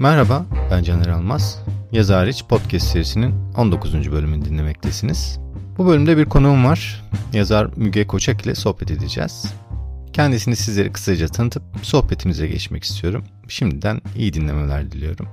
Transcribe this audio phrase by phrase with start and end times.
[0.00, 1.62] Merhaba, ben Caner Almaz.
[1.92, 4.12] Yazı hariç podcast serisinin 19.
[4.12, 5.38] bölümünü dinlemektesiniz.
[5.78, 7.04] Bu bölümde bir konuğum var.
[7.32, 9.54] Yazar Müge Koçak ile sohbet edeceğiz.
[10.12, 13.24] Kendisini sizlere kısaca tanıtıp sohbetimize geçmek istiyorum.
[13.48, 15.28] Şimdiden iyi dinlemeler diliyorum.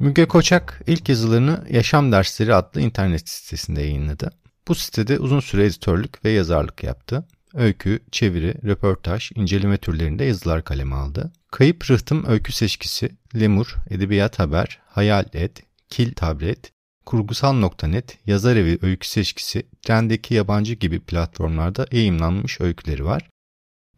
[0.00, 4.30] Müge Koçak ilk yazılarını Yaşam Dersleri adlı internet sitesinde yayınladı.
[4.68, 7.24] Bu sitede uzun süre editörlük ve yazarlık yaptı.
[7.54, 11.32] Öykü, çeviri, röportaj, inceleme türlerinde yazılar kaleme aldı.
[11.50, 16.72] Kayıp Rıhtım Öykü Seçkisi, Lemur, Edebiyat Haber, Hayal Et, Kil Tablet,
[17.06, 23.28] Kurgusal.net, Yazar Evi Öykü Seçkisi, Trendeki Yabancı gibi platformlarda yayınlanmış öyküleri var.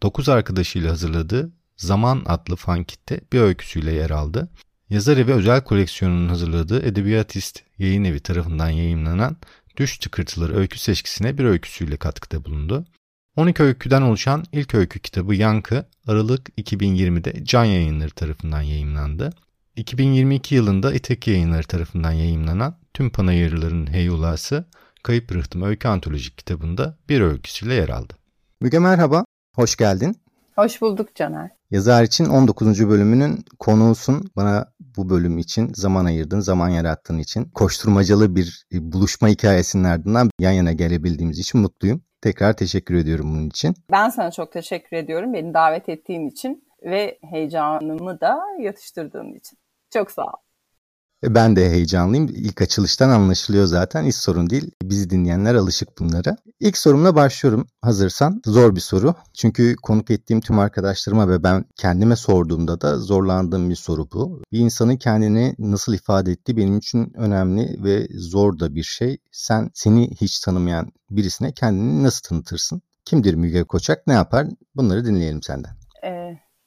[0.02, 4.48] 9 arkadaşıyla hazırladığı Zaman adlı fankitte bir öyküsüyle yer aldı.
[4.90, 9.36] Yazar Evi özel koleksiyonunun hazırladığı Edebiyatist Yayın Evi tarafından yayınlanan
[9.76, 12.86] Düş Tıkırtıları öykü seçkisine bir öyküsüyle katkıda bulundu.
[13.36, 19.30] 12 öyküden oluşan ilk öykü kitabı Yankı, Aralık 2020'de Can Yayınları tarafından yayımlandı.
[19.76, 24.64] 2022 yılında İtek Yayınları tarafından yayımlanan Tüm Panayırların Heyulası,
[25.02, 28.12] Kayıp Rıhtım Öykü Antolojik kitabında bir öyküsüyle yer aldı.
[28.60, 29.24] Müge merhaba,
[29.54, 30.16] hoş geldin.
[30.54, 31.50] Hoş bulduk Caner.
[31.70, 32.88] Yazar için 19.
[32.88, 34.30] bölümünün konuğusun.
[34.36, 37.44] Bana bu bölüm için zaman ayırdın, zaman yarattığın için.
[37.44, 42.02] Koşturmacalı bir buluşma hikayesinin ardından yan yana gelebildiğimiz için mutluyum.
[42.24, 43.74] Tekrar teşekkür ediyorum bunun için.
[43.90, 49.58] Ben sana çok teşekkür ediyorum beni davet ettiğin için ve heyecanımı da yatıştırdığın için.
[49.92, 50.43] Çok sağ ol.
[51.24, 52.28] E, ben de heyecanlıyım.
[52.28, 54.04] İlk açılıştan anlaşılıyor zaten.
[54.04, 54.70] Hiç sorun değil.
[54.82, 56.36] Bizi dinleyenler alışık bunlara.
[56.60, 58.42] İlk sorumla başlıyorum hazırsan.
[58.46, 59.14] Zor bir soru.
[59.34, 64.42] Çünkü konuk ettiğim tüm arkadaşlarıma ve ben kendime sorduğumda da zorlandığım bir soru bu.
[64.52, 69.18] Bir insanın kendini nasıl ifade ettiği benim için önemli ve zor da bir şey.
[69.32, 72.82] Sen seni hiç tanımayan birisine kendini nasıl tanıtırsın?
[73.04, 74.06] Kimdir Müge Koçak?
[74.06, 74.46] Ne yapar?
[74.76, 75.83] Bunları dinleyelim senden.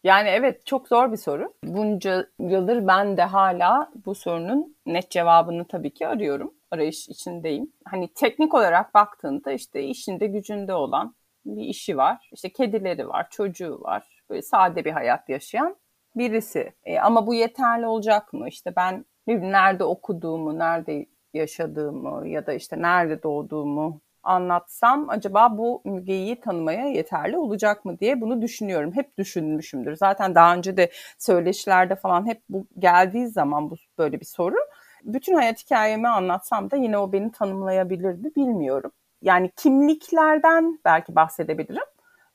[0.03, 1.53] Yani evet çok zor bir soru.
[1.63, 6.53] Bunca yıldır ben de hala bu sorunun net cevabını tabii ki arıyorum.
[6.71, 7.71] Arayış içindeyim.
[7.85, 12.29] Hani teknik olarak baktığında işte işinde gücünde olan bir işi var.
[12.33, 14.23] İşte kedileri var, çocuğu var.
[14.29, 15.75] Böyle sade bir hayat yaşayan
[16.15, 16.73] birisi.
[16.83, 18.47] E, ama bu yeterli olacak mı?
[18.47, 26.39] İşte ben nerede okuduğumu, nerede yaşadığımı ya da işte nerede doğduğumu anlatsam acaba bu Müge'yi
[26.41, 28.91] tanımaya yeterli olacak mı diye bunu düşünüyorum.
[28.95, 29.95] Hep düşünmüşümdür.
[29.95, 34.55] Zaten daha önce de söyleşilerde falan hep bu geldiği zaman bu böyle bir soru.
[35.03, 38.91] Bütün hayat hikayemi anlatsam da yine o beni tanımlayabilir mi bilmiyorum.
[39.21, 41.87] Yani kimliklerden belki bahsedebilirim.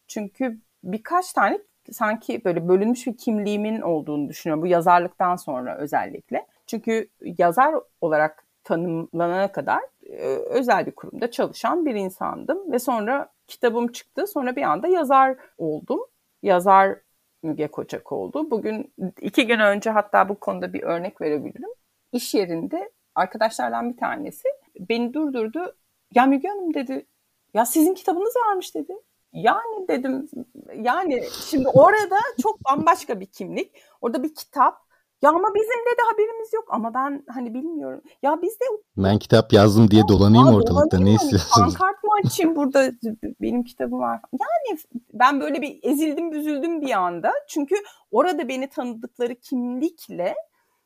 [0.08, 1.58] Çünkü birkaç tane
[1.92, 4.62] sanki böyle bölünmüş bir kimliğimin olduğunu düşünüyorum.
[4.62, 6.46] Bu yazarlıktan sonra özellikle.
[6.66, 7.08] Çünkü
[7.38, 14.26] yazar olarak tanımlanana kadar e, özel bir kurumda çalışan bir insandım ve sonra kitabım çıktı.
[14.26, 16.00] Sonra bir anda yazar oldum.
[16.42, 16.98] Yazar
[17.42, 18.50] Müge Koçak oldu.
[18.50, 21.70] Bugün iki gün önce hatta bu konuda bir örnek verebilirim.
[22.12, 24.48] İş yerinde arkadaşlardan bir tanesi
[24.80, 25.76] beni durdurdu.
[26.14, 27.06] Ya Müge Hanım dedi
[27.54, 28.92] ya sizin kitabınız varmış dedi.
[29.32, 30.28] Yani dedim
[30.76, 33.72] yani şimdi orada çok bambaşka bir kimlik.
[34.00, 34.91] Orada bir kitap
[35.22, 38.02] ya ama bizim de de haberimiz yok ama ben hani bilmiyorum.
[38.22, 38.64] Ya biz de
[38.96, 41.78] ben kitap yazdım diye dolanayım Aa, ortalıkta ne istiyorsunuz?
[41.78, 42.92] Pankart mı açayım burada
[43.40, 44.20] benim kitabım var.
[44.32, 44.78] Yani
[45.12, 47.32] ben böyle bir ezildim büzüldüm bir anda.
[47.48, 47.74] Çünkü
[48.10, 50.34] orada beni tanıdıkları kimlikle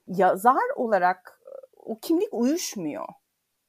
[0.07, 1.41] yazar olarak
[1.77, 3.07] o kimlik uyuşmuyor.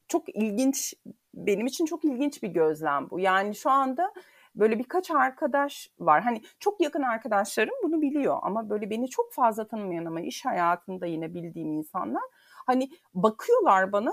[0.07, 0.93] Çok ilginç
[1.33, 3.19] benim için çok ilginç bir gözlem bu.
[3.19, 4.13] Yani şu anda
[4.59, 6.21] böyle birkaç arkadaş var.
[6.21, 11.05] Hani çok yakın arkadaşlarım bunu biliyor ama böyle beni çok fazla tanımayan ama iş hayatında
[11.05, 12.23] yine bildiğim insanlar
[12.65, 14.11] hani bakıyorlar bana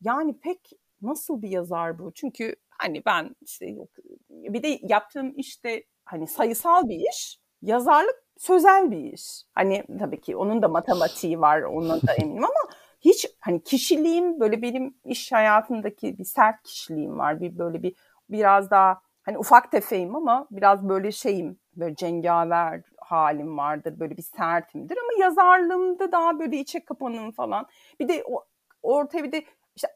[0.00, 0.70] yani pek
[1.02, 2.12] nasıl bir yazar bu?
[2.14, 3.88] Çünkü hani ben işte yok
[4.30, 9.42] bir de yaptığım işte hani sayısal bir iş, yazarlık sözel bir iş.
[9.54, 14.62] Hani tabii ki onun da matematiği var, ondan da eminim ama hiç hani kişiliğim böyle
[14.62, 17.40] benim iş hayatındaki bir sert kişiliğim var.
[17.40, 17.94] Bir böyle bir
[18.30, 24.22] biraz daha hani ufak tefeyim ama biraz böyle şeyim böyle cengaver halim vardır böyle bir
[24.22, 27.66] sertimdir ama yazarlığımda daha böyle içe kapanım falan.
[28.00, 28.44] Bir de o,
[28.82, 29.44] ortaya bir de
[29.76, 29.88] işte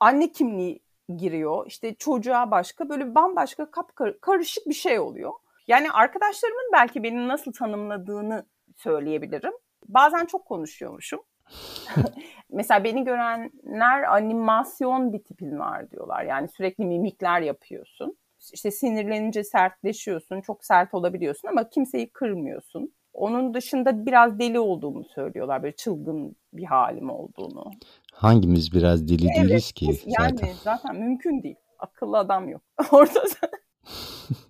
[0.00, 0.82] anne kimliği
[1.16, 1.66] giriyor.
[1.66, 5.32] işte çocuğa başka böyle bambaşka kapkar karışık bir şey oluyor.
[5.68, 8.46] Yani arkadaşlarımın belki beni nasıl tanımladığını
[8.76, 9.52] söyleyebilirim.
[9.88, 11.20] Bazen çok konuşuyormuşum.
[12.50, 16.24] Mesela beni görenler animasyon bir tipin var diyorlar.
[16.24, 18.18] Yani sürekli mimikler yapıyorsun
[18.52, 22.92] işte sinirlenince sertleşiyorsun, çok sert olabiliyorsun ama kimseyi kırmıyorsun.
[23.12, 25.62] Onun dışında biraz deli olduğumu söylüyorlar.
[25.62, 27.70] Böyle çılgın bir halim olduğunu.
[28.12, 30.52] Hangimiz biraz deli evet, değiliz ki yani zaten.
[30.64, 31.56] zaten mümkün değil.
[31.78, 32.62] Akıllı adam yok
[32.92, 33.50] ortada.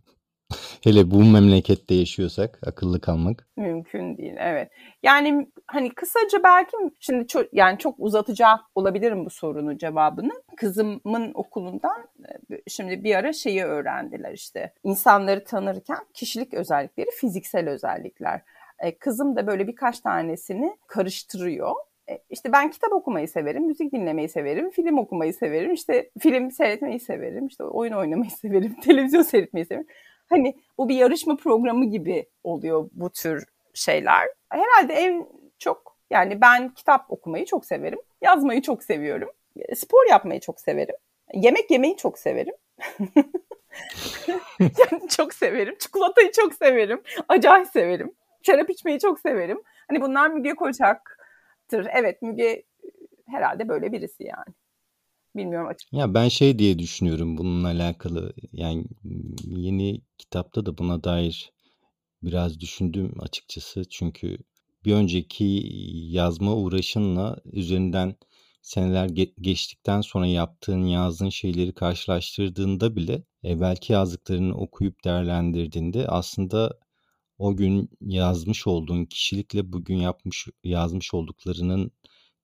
[0.85, 3.49] Hele bu memlekette yaşıyorsak akıllı kalmak.
[3.57, 4.71] Mümkün değil evet.
[5.03, 10.33] Yani hani kısaca belki şimdi çok yani çok uzatacak olabilirim bu sorunun cevabını.
[10.57, 12.09] Kızımın okulundan
[12.51, 14.73] e, şimdi bir ara şeyi öğrendiler işte.
[14.85, 18.43] İnsanları tanırken kişilik özellikleri, fiziksel özellikler.
[18.79, 21.75] E, kızım da böyle birkaç tanesini karıştırıyor
[22.11, 27.01] e, işte ben kitap okumayı severim, müzik dinlemeyi severim, film okumayı severim, işte film seyretmeyi
[27.01, 29.87] severim, işte oyun oynamayı severim, televizyon seyretmeyi severim.
[30.31, 33.45] Hani bu bir yarışma programı gibi oluyor bu tür
[33.75, 34.29] şeyler.
[34.49, 35.27] Herhalde en
[35.59, 40.95] çok yani ben kitap okumayı çok severim, yazmayı çok seviyorum, e, spor yapmayı çok severim,
[41.35, 42.55] yemek yemeyi çok severim.
[44.61, 45.77] yani çok severim.
[45.79, 47.03] Çikolatayı çok severim.
[47.29, 48.15] Acayip severim.
[48.43, 49.63] Şarap içmeyi çok severim.
[49.89, 51.19] Hani bunlar Müge Koçak
[51.69, 51.87] tır.
[51.93, 52.63] Evet Müge
[53.27, 54.55] herhalde böyle birisi yani.
[55.37, 55.93] Bilmiyorum açık.
[55.93, 58.33] Ya ben şey diye düşünüyorum bununla alakalı.
[58.53, 58.85] Yani
[59.45, 61.53] yeni kitapta da buna dair
[62.23, 63.85] biraz düşündüm açıkçası.
[63.91, 64.39] Çünkü
[64.85, 65.63] bir önceki
[66.11, 68.17] yazma uğraşınla üzerinden
[68.63, 69.09] seneler
[69.41, 76.79] geçtikten sonra yaptığın, yazdığın şeyleri karşılaştırdığında bile evvelki yazdıklarını okuyup değerlendirdiğinde aslında
[77.39, 81.93] o gün yazmış olduğun kişilikle bugün yapmış yazmış olduklarının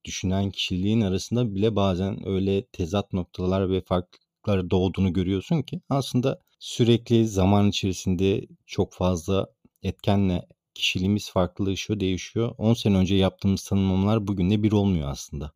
[0.05, 7.27] düşünen kişiliğin arasında bile bazen öyle tezat noktalar ve farklılıklar doğduğunu görüyorsun ki aslında sürekli
[7.27, 9.47] zaman içerisinde çok fazla
[9.83, 12.55] etkenle kişiliğimiz farklılaşıyor, değişiyor.
[12.57, 15.51] 10 sene önce yaptığımız tanımlamalar bugün de bir olmuyor aslında.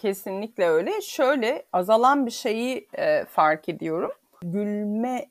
[0.00, 1.00] Kesinlikle öyle.
[1.02, 4.10] Şöyle azalan bir şeyi e, fark ediyorum.
[4.42, 5.30] Gülme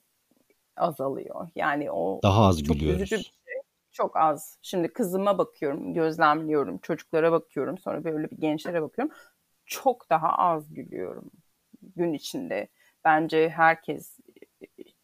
[0.77, 1.47] azalıyor.
[1.55, 3.01] Yani o daha az gülüyoruz.
[3.01, 3.29] Üzücü
[3.91, 4.57] çok az.
[4.61, 9.15] Şimdi kızıma bakıyorum, gözlemliyorum, çocuklara bakıyorum, sonra böyle bir gençlere bakıyorum.
[9.65, 11.31] Çok daha az gülüyorum
[11.95, 12.67] gün içinde.
[13.05, 14.19] Bence herkes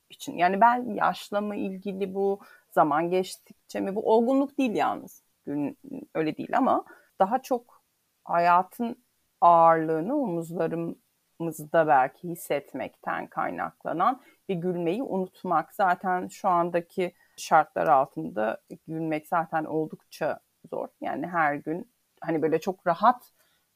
[0.10, 0.38] için.
[0.38, 2.39] Yani ben yaşla mı ilgili bu,
[2.72, 5.24] zaman geçtikçe mi bu olgunluk değil yalnız.
[5.45, 5.78] Gün
[6.16, 6.86] öyle değil ama
[7.19, 7.84] daha çok
[8.24, 9.04] hayatın
[9.42, 15.74] ağırlığını omuzlarımızda belki hissetmekten kaynaklanan bir gülmeyi unutmak.
[15.74, 20.39] Zaten şu andaki şartlar altında gülmek zaten oldukça
[20.69, 20.88] zor.
[21.01, 21.92] Yani her gün
[22.22, 23.31] hani böyle çok rahat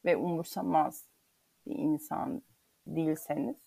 [0.05, 1.05] ve umursamaz
[1.67, 2.41] bir insan
[2.87, 3.57] değilseniz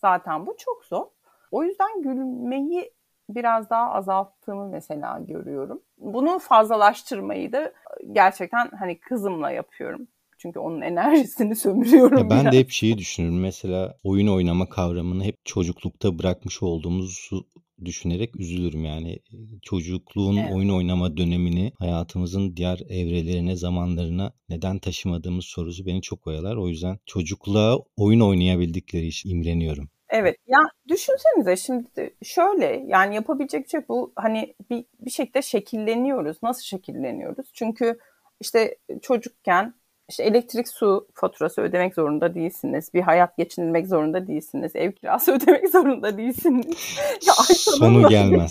[0.00, 1.06] zaten bu çok zor.
[1.50, 2.92] O yüzden gülmeyi
[3.28, 5.82] biraz daha azalttığımı mesela görüyorum.
[5.98, 7.72] Bunu fazlalaştırmayı da
[8.12, 10.08] gerçekten hani kızımla yapıyorum.
[10.42, 12.18] Çünkü onun enerjisini sömürüyorum.
[12.18, 12.52] Ya ben biraz.
[12.52, 13.40] de hep şeyi düşünüyorum.
[13.40, 17.46] Mesela oyun oynama kavramını hep çocuklukta bırakmış olduğumuzu
[17.84, 19.18] düşünerek üzülürüm yani.
[19.62, 20.52] Çocukluğun evet.
[20.54, 26.56] oyun oynama dönemini hayatımızın diğer evrelerine, zamanlarına neden taşımadığımız sorusu beni çok oyalar.
[26.56, 29.88] O yüzden çocukluğa oyun oynayabildikleri için imreniyorum.
[30.10, 30.58] Evet ya
[30.88, 36.36] düşünsenize şimdi şöyle yani yapabilecek şey bu hani bir, bir şekilde şekilleniyoruz.
[36.42, 37.50] Nasıl şekilleniyoruz?
[37.54, 37.98] Çünkü
[38.40, 39.74] işte çocukken
[40.10, 42.94] işte elektrik su faturası ödemek zorunda değilsiniz.
[42.94, 44.76] Bir hayat geçindirmek zorunda değilsiniz.
[44.76, 46.66] Ev kirası ödemek zorunda değilsiniz.
[47.26, 48.50] ya ay sonu gelmez.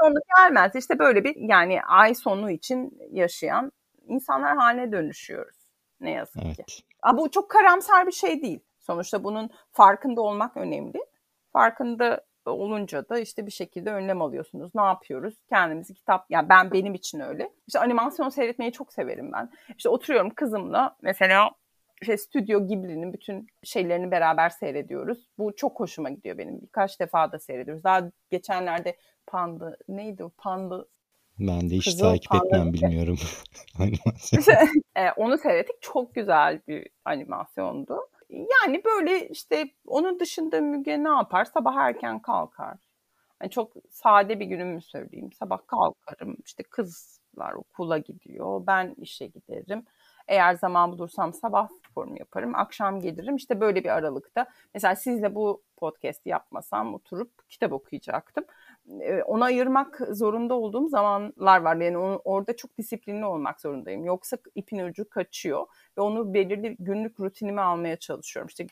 [0.00, 0.74] sonu gelmez.
[0.74, 3.72] İşte böyle bir yani ay sonu için yaşayan
[4.08, 5.56] insanlar haline dönüşüyoruz.
[6.00, 6.56] Ne yazık evet.
[6.56, 6.82] ki.
[7.02, 8.60] Ama bu çok karamsar bir şey değil.
[8.80, 10.98] Sonuçta bunun farkında olmak önemli.
[11.52, 14.74] Farkında olunca da işte bir şekilde önlem alıyorsunuz.
[14.74, 15.34] Ne yapıyoruz?
[15.48, 17.50] Kendimizi kitap, yani ben benim için öyle.
[17.66, 19.50] İşte animasyon seyretmeyi çok severim ben.
[19.76, 21.50] İşte oturuyorum kızımla mesela
[22.02, 25.28] işte Stüdyo Ghibli'nin bütün şeylerini beraber seyrediyoruz.
[25.38, 26.62] Bu çok hoşuma gidiyor benim.
[26.62, 27.84] Birkaç defa da seyrediyoruz.
[27.84, 30.86] Daha geçenlerde Panda neydi o Panda
[31.40, 33.18] ben de hiç Kızıl takip etmem bilmiyorum.
[33.78, 34.68] animasyon.
[34.96, 35.82] e, onu seyrettik.
[35.82, 37.98] Çok güzel bir animasyondu.
[38.30, 41.44] Yani böyle işte onun dışında Müge ne yapar?
[41.44, 42.78] Sabah erken kalkar.
[43.42, 45.32] Yani çok sade bir günümü söyleyeyim.
[45.32, 46.36] Sabah kalkarım.
[46.44, 48.66] İşte kızlar okula gidiyor.
[48.66, 49.84] Ben işe giderim.
[50.28, 52.54] Eğer zaman bulursam sabah sporumu yaparım.
[52.54, 53.36] Akşam gelirim.
[53.36, 54.46] İşte böyle bir aralıkta.
[54.74, 58.44] Mesela sizle bu podcast yapmasam oturup kitap okuyacaktım.
[59.26, 61.76] Ona ayırmak zorunda olduğum zamanlar var.
[61.76, 64.04] Yani onu, orada çok disiplinli olmak zorundayım.
[64.04, 65.66] Yoksa ipin ucu kaçıyor
[65.98, 68.48] ve onu belirli günlük rutinime almaya çalışıyorum.
[68.48, 68.66] İşte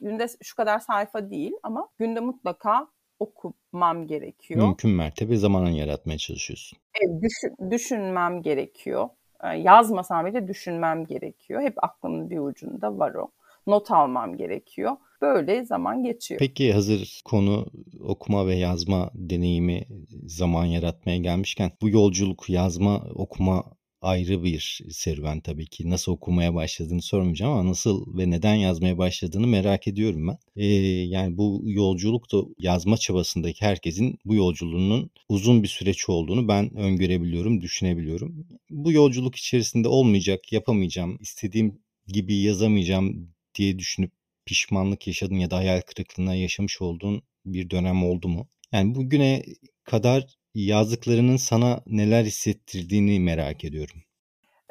[0.00, 4.66] günde şu kadar sayfa değil ama günde mutlaka okumam gerekiyor.
[4.66, 6.78] Mümkün mertebe zamanın yaratmaya çalışıyorsun.
[6.94, 9.08] Evet, düşün, düşünmem gerekiyor.
[9.56, 11.62] Yazmasam bile düşünmem gerekiyor.
[11.62, 13.30] Hep aklımın bir ucunda var o.
[13.66, 14.96] Not almam gerekiyor.
[15.22, 16.38] Böyle zaman geçiyor.
[16.38, 17.66] Peki hazır konu
[18.00, 19.84] okuma ve yazma deneyimi
[20.26, 23.64] zaman yaratmaya gelmişken bu yolculuk yazma okuma
[24.02, 25.90] ayrı bir serüven tabii ki.
[25.90, 30.38] Nasıl okumaya başladığını sormayacağım ama nasıl ve neden yazmaya başladığını merak ediyorum ben.
[30.56, 36.76] Ee, yani bu yolculuk da yazma çabasındaki herkesin bu yolculuğunun uzun bir süreç olduğunu ben
[36.76, 38.46] öngörebiliyorum, düşünebiliyorum.
[38.70, 44.12] Bu yolculuk içerisinde olmayacak, yapamayacağım, istediğim gibi yazamayacağım diye düşünüp
[44.46, 48.48] pişmanlık yaşadın ya da hayal kırıklığına yaşamış olduğun bir dönem oldu mu?
[48.72, 49.42] Yani bugüne
[49.84, 54.02] kadar yazdıklarının sana neler hissettirdiğini merak ediyorum.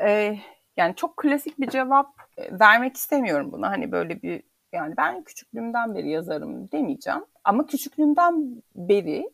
[0.01, 0.39] Ee,
[0.77, 2.07] yani çok klasik bir cevap
[2.51, 3.69] vermek istemiyorum buna.
[3.69, 7.25] Hani böyle bir yani ben küçüklüğümden beri yazarım demeyeceğim.
[7.43, 9.29] Ama küçüklüğümden beri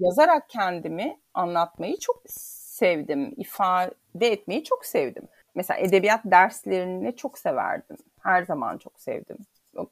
[0.00, 3.34] yazarak kendimi anlatmayı çok sevdim.
[3.36, 5.28] ifade etmeyi çok sevdim.
[5.54, 7.96] Mesela edebiyat derslerini çok severdim.
[8.22, 9.36] Her zaman çok sevdim.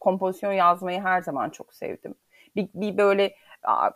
[0.00, 2.14] Kompozisyon yazmayı her zaman çok sevdim.
[2.56, 3.34] Bir, bir böyle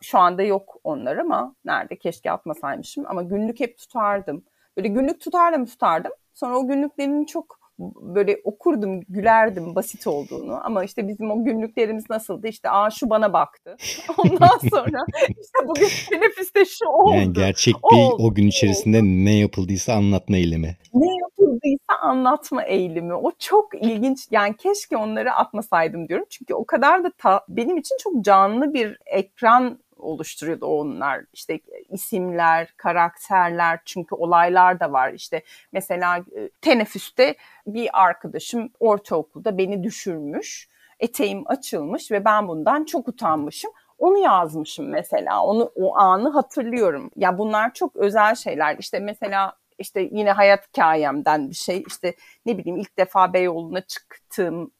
[0.02, 4.44] şu anda yok onlar ama nerede keşke atmasaymışım ama günlük hep tutardım.
[4.76, 6.12] Böyle günlük tutardım tutardım.
[6.34, 7.57] Sonra o günlüklerin çok
[8.00, 10.60] böyle okurdum, gülerdim basit olduğunu.
[10.64, 12.48] Ama işte bizim o günlüklerimiz nasıldı?
[12.48, 13.76] İşte aa şu bana baktı.
[14.18, 17.14] Ondan sonra işte bugün teneffüste şu oldu.
[17.14, 19.06] Yani gerçek bir oldu, o gün içerisinde oldu.
[19.06, 20.76] ne yapıldıysa anlatma eylemi.
[20.94, 23.14] Ne yapıldıysa anlatma eğilimi.
[23.14, 24.26] O çok ilginç.
[24.30, 26.26] Yani keşke onları atmasaydım diyorum.
[26.30, 31.24] Çünkü o kadar da ta, benim için çok canlı bir ekran oluşturuyordu onlar.
[31.32, 35.12] İşte isimler, karakterler çünkü olaylar da var.
[35.12, 37.34] İşte mesela e, teneffüste
[37.66, 40.68] bir arkadaşım ortaokulda beni düşürmüş.
[41.00, 43.70] Eteğim açılmış ve ben bundan çok utanmışım.
[43.98, 45.42] Onu yazmışım mesela.
[45.44, 47.10] Onu o anı hatırlıyorum.
[47.16, 48.76] Ya bunlar çok özel şeyler.
[48.78, 51.84] İşte mesela işte yine hayat hikayemden bir şey.
[51.86, 52.14] İşte
[52.46, 54.70] ne bileyim ilk defa Beyoğlu'na çıktığım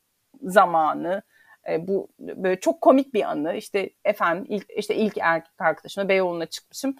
[0.42, 1.22] zamanı
[1.68, 3.56] e, bu böyle çok komik bir anı.
[3.56, 6.96] İşte efendim ilk işte ilk erkek arkadaşımla Beyoğlu'na çıkmışım.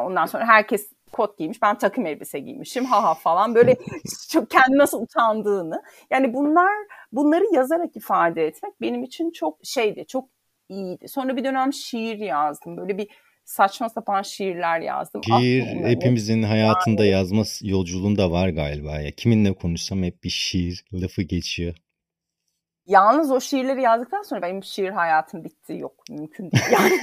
[0.00, 1.62] Ondan sonra herkes kot giymiş.
[1.62, 2.84] Ben takım elbise giymişim.
[2.84, 3.54] Ha ha falan.
[3.54, 3.76] Böyle
[4.30, 5.82] çok kendi nasıl utandığını.
[6.10, 6.72] Yani bunlar
[7.12, 10.04] bunları yazarak ifade etmek benim için çok şeydi.
[10.08, 10.28] Çok
[10.68, 11.08] iyiydi.
[11.08, 12.76] Sonra bir dönem şiir yazdım.
[12.76, 13.08] Böyle bir
[13.44, 15.24] saçma sapan şiirler yazdım.
[15.24, 19.10] Şiir hepimizin hayatında yani, yazma yolculuğunda var galiba ya.
[19.10, 21.74] Kiminle konuşsam hep bir şiir lafı geçiyor.
[22.86, 25.72] Yalnız o şiirleri yazdıktan sonra benim şiir hayatım bitti.
[25.72, 26.64] Yok mümkün değil.
[26.72, 26.92] Yani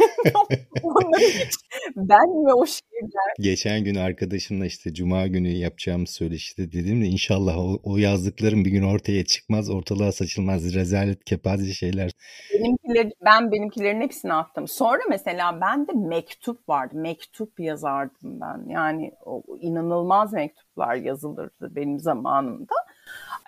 [1.20, 1.56] hiç
[1.96, 3.34] ben ve o şiirler.
[3.40, 8.72] Geçen gün arkadaşımla işte cuma günü yapacağımı söyleşti dedim de inşallah o, o yazdıklarım bir
[8.72, 10.76] gün ortaya çıkmaz, ortalığa saçılmaz.
[10.76, 12.12] Rezalet, kepaze şeyler.
[12.54, 14.68] Benimkiler, ben benimkilerin hepsini attım.
[14.68, 16.96] Sonra mesela ben de mektup vardı.
[16.98, 18.70] Mektup yazardım ben.
[18.70, 22.76] Yani o inanılmaz mektuplar yazılırdı benim zamanımda.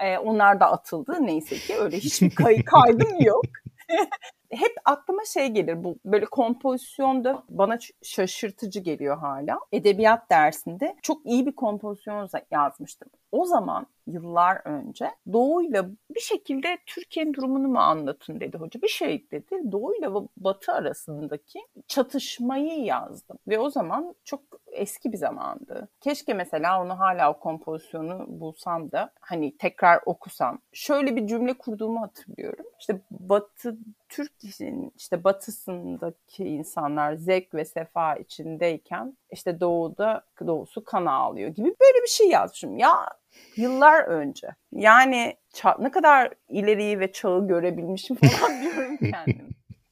[0.01, 3.43] E, onlar da atıldı neyse ki öyle hiçbir kay kaydım yok.
[4.49, 9.59] Hep aklıma şey gelir bu böyle kompozisyonda bana şaşırtıcı geliyor hala.
[9.71, 13.09] Edebiyat dersinde çok iyi bir kompozisyon yazmıştım.
[13.33, 18.81] O zaman yıllar önce Doğu'yla bir şekilde Türkiye'nin durumunu mu anlatın dedi hoca.
[18.81, 19.71] Bir şey dedi.
[19.71, 23.37] Doğu'yla Batı arasındaki çatışmayı yazdım.
[23.47, 25.87] Ve o zaman çok eski bir zamandı.
[26.01, 30.59] Keşke mesela onu hala o kompozisyonu bulsam da hani tekrar okusam.
[30.73, 32.65] Şöyle bir cümle kurduğumu hatırlıyorum.
[32.79, 33.77] İşte Batı
[34.09, 42.03] Türkiye'nin işte batısındaki insanlar zevk ve sefa içindeyken işte doğuda doğusu kan ağlıyor gibi böyle
[42.03, 42.77] bir şey yazmışım.
[42.77, 43.09] Ya
[43.55, 44.47] yıllar önce.
[44.71, 45.37] Yani
[45.79, 49.49] ne kadar ileriyi ve çağı görebilmişim falan diyorum kendim.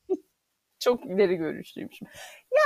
[0.79, 2.07] Çok ileri görüşlüymüşüm.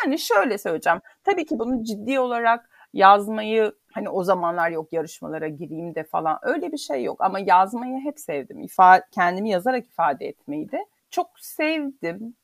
[0.04, 1.00] Yani şöyle söyleyeceğim.
[1.24, 6.72] Tabii ki bunu ciddi olarak yazmayı hani o zamanlar yok yarışmalara gireyim de falan öyle
[6.72, 8.62] bir şey yok ama yazmayı hep sevdim.
[8.62, 12.36] İfa kendimi yazarak ifade etmeyi de çok sevdim.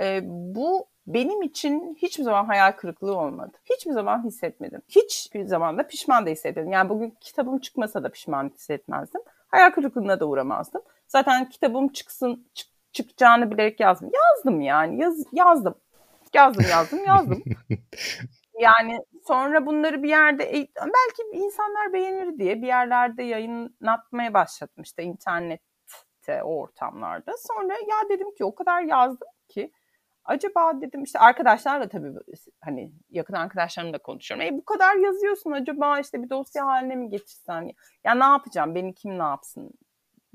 [0.00, 3.52] E, bu benim için hiçbir zaman hayal kırıklığı olmadı.
[3.64, 4.82] Hiçbir zaman hissetmedim.
[4.88, 6.72] Hiçbir zaman da pişman da hissetmedim.
[6.72, 9.20] Yani bugün kitabım çıkmasa da pişman hissetmezdim.
[9.48, 10.82] Hayal kırıklığına da uğramazdım.
[11.08, 14.10] Zaten kitabım çıksın çık, çıkacağını bilerek yazdım.
[14.14, 15.02] Yazdım yani.
[15.02, 15.74] Yaz, yazdım.
[16.34, 17.44] Yazdım yazdım yazdım.
[18.60, 20.44] yani sonra bunları bir yerde
[20.76, 27.32] belki insanlar beğenir diye bir yerlerde yayınlatmaya başladım işte internette o ortamlarda.
[27.38, 29.72] Sonra ya dedim ki o kadar yazdım ki
[30.24, 32.12] acaba dedim işte arkadaşlarla tabii
[32.60, 34.46] hani yakın arkadaşlarımla konuşuyorum.
[34.46, 37.70] E bu kadar yazıyorsun acaba işte bir dosya haline mi getirsen?
[38.04, 38.74] Ya ne yapacağım?
[38.74, 39.70] Beni kim ne yapsın?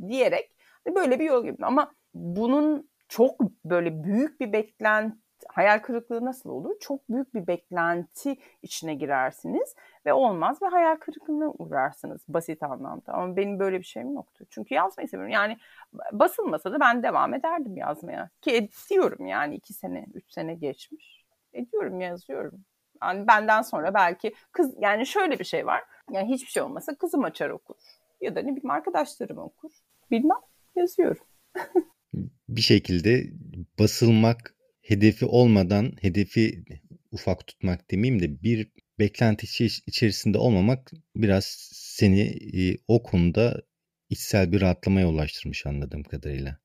[0.07, 0.51] diyerek
[0.95, 1.65] böyle bir yol gibi.
[1.65, 5.17] Ama bunun çok böyle büyük bir beklenti
[5.47, 6.79] hayal kırıklığı nasıl olur?
[6.79, 13.13] Çok büyük bir beklenti içine girersiniz ve olmaz ve hayal kırıklığına uğrarsınız basit anlamda.
[13.13, 14.45] Ama benim böyle bir şeyim yoktu.
[14.49, 15.33] Çünkü yazmayı seviyorum.
[15.33, 15.57] Yani
[16.11, 18.29] basılmasa da ben devam ederdim yazmaya.
[18.41, 21.25] Ki ediyorum yani iki sene, üç sene geçmiş.
[21.53, 22.65] Ediyorum, yazıyorum.
[23.03, 25.83] Yani benden sonra belki kız yani şöyle bir şey var.
[26.11, 27.75] Yani hiçbir şey olmasa kızım açar okur.
[28.21, 29.71] Ya da ne bileyim arkadaşlarım okur.
[30.11, 30.41] Bilmem
[30.75, 31.23] yazıyorum.
[32.49, 33.23] bir şekilde
[33.79, 34.55] basılmak
[34.89, 36.63] hedefi olmadan hedefi
[37.11, 39.47] ufak tutmak demeyeyim de bir beklenti
[39.87, 42.21] içerisinde olmamak biraz seni
[42.61, 43.61] e, o konuda
[44.09, 46.57] içsel bir rahatlamaya ulaştırmış anladığım kadarıyla.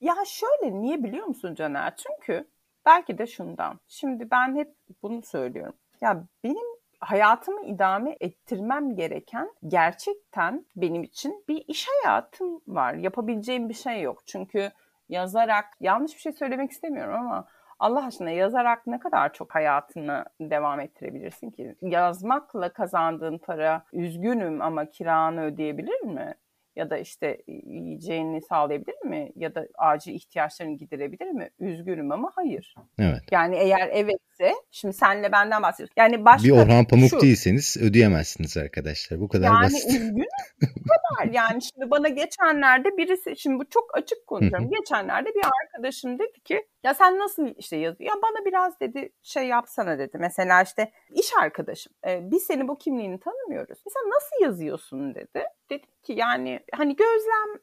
[0.00, 1.96] Ya şöyle niye biliyor musun Caner?
[1.96, 2.48] Çünkü
[2.86, 3.80] belki de şundan.
[3.88, 5.74] Şimdi ben hep bunu söylüyorum.
[6.00, 12.94] Ya benim hayatımı idame ettirmem gereken gerçekten benim için bir iş hayatım var.
[12.94, 14.22] Yapabileceğim bir şey yok.
[14.26, 14.70] Çünkü
[15.08, 17.44] yazarak yanlış bir şey söylemek istemiyorum ama
[17.78, 21.76] Allah aşkına yazarak ne kadar çok hayatını devam ettirebilirsin ki?
[21.82, 26.34] Yazmakla kazandığın para üzgünüm ama kiranı ödeyebilir mi?
[26.78, 29.32] Ya da işte yiyeceğini sağlayabilir mi?
[29.36, 31.50] Ya da acil ihtiyaçlarını giderebilir mi?
[31.60, 32.74] Üzgünüm ama hayır.
[32.98, 33.22] Evet.
[33.30, 35.94] Yani eğer evetse, şimdi senle benden bahsediyoruz.
[35.96, 39.20] Yani başka bir Orhan Pamuk şu, değilseniz ödeyemezsiniz arkadaşlar.
[39.20, 39.84] Bu kadar yani basit.
[39.86, 40.26] Yani üzgünüm.
[40.62, 41.32] Bu kadar.
[41.32, 44.70] Yani şimdi bana geçenlerde birisi, şimdi bu çok açık konuşuyorum.
[44.70, 48.10] Geçenlerde bir arkadaşım dedi ki ya sen nasıl işte yazıyor?
[48.10, 50.18] Ya bana biraz dedi şey yapsana dedi.
[50.18, 51.92] Mesela işte iş arkadaşım.
[52.06, 53.78] E, biz seni bu kimliğini tanımıyoruz.
[53.86, 55.44] Mesela nasıl yazıyorsun dedi.
[55.70, 57.60] Dedim ki yani hani gözlem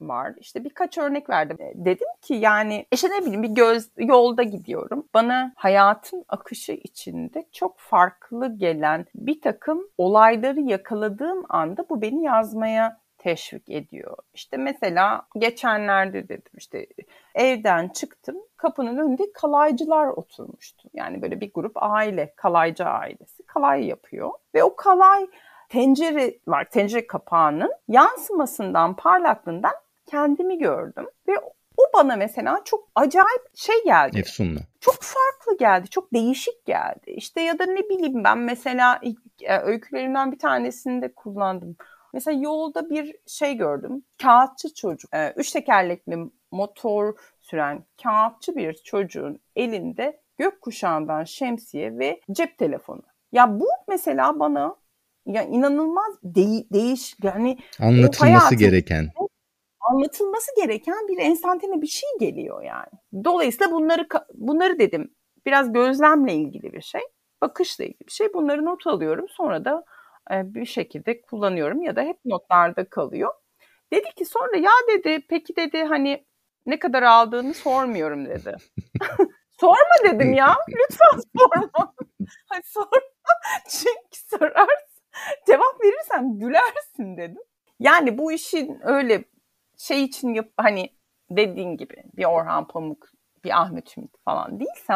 [0.00, 0.34] var.
[0.38, 1.56] İşte birkaç örnek verdim.
[1.60, 5.08] E, dedim ki yani işte ne bileyim bir göz yolda gidiyorum.
[5.14, 13.00] Bana hayatın akışı içinde çok farklı gelen bir takım olayları yakaladığım anda bu beni yazmaya
[13.18, 14.16] teşvik ediyor.
[14.34, 16.86] İşte mesela geçenlerde dedim işte
[17.34, 20.88] evden çıktım kapının önünde kalaycılar oturmuştu.
[20.94, 24.30] Yani böyle bir grup aile, kalaycı ailesi kalay yapıyor.
[24.54, 25.26] Ve o kalay
[25.68, 29.74] tencere var, tencere kapağının yansımasından, parlaklığından
[30.06, 31.06] kendimi gördüm.
[31.28, 31.32] Ve
[31.76, 34.18] o bana mesela çok acayip şey geldi.
[34.18, 34.58] Efsunlu.
[34.80, 37.10] Çok farklı geldi, çok değişik geldi.
[37.10, 39.00] İşte ya da ne bileyim ben mesela
[39.42, 41.76] e, öykülerimden bir tanesini de kullandım.
[42.12, 44.02] Mesela yolda bir şey gördüm.
[44.22, 45.14] Kağıtçı çocuk.
[45.14, 46.16] E, üç tekerlekli
[46.50, 47.14] motor
[47.50, 53.02] süren kağıtçı bir çocuğun elinde gökkuşağından şemsiye ve cep telefonu.
[53.32, 54.76] Ya bu mesela bana
[55.26, 59.10] ya inanılmaz de- değiş yani anlatılması gereken
[59.80, 63.24] anlatılması gereken bir enstantane bir şey geliyor yani.
[63.24, 65.14] Dolayısıyla bunları bunları dedim
[65.46, 67.00] biraz gözlemle ilgili bir şey,
[67.42, 68.34] bakışla ilgili bir şey.
[68.34, 69.26] Bunları not alıyorum.
[69.28, 69.84] Sonra da
[70.30, 73.32] e, bir şekilde kullanıyorum ya da hep notlarda kalıyor.
[73.92, 76.24] Dedi ki sonra ya dedi peki dedi hani
[76.68, 78.56] ne kadar aldığını sormuyorum dedi.
[79.60, 80.56] Sorma dedim ya.
[80.68, 81.70] Lütfen sorma.
[82.48, 83.00] Hayır, sorma.
[83.68, 85.02] Çünkü sorarsın.
[85.46, 87.42] Cevap verirsen gülersin dedim.
[87.80, 89.24] Yani bu işin öyle
[89.78, 90.90] şey için yap hani
[91.30, 93.08] dediğin gibi bir Orhan Pamuk,
[93.44, 94.94] bir Ahmet Ümit falan değilse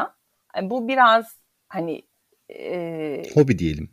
[0.62, 1.36] bu biraz
[1.68, 2.02] hani
[2.48, 3.90] e, hobi diyelim.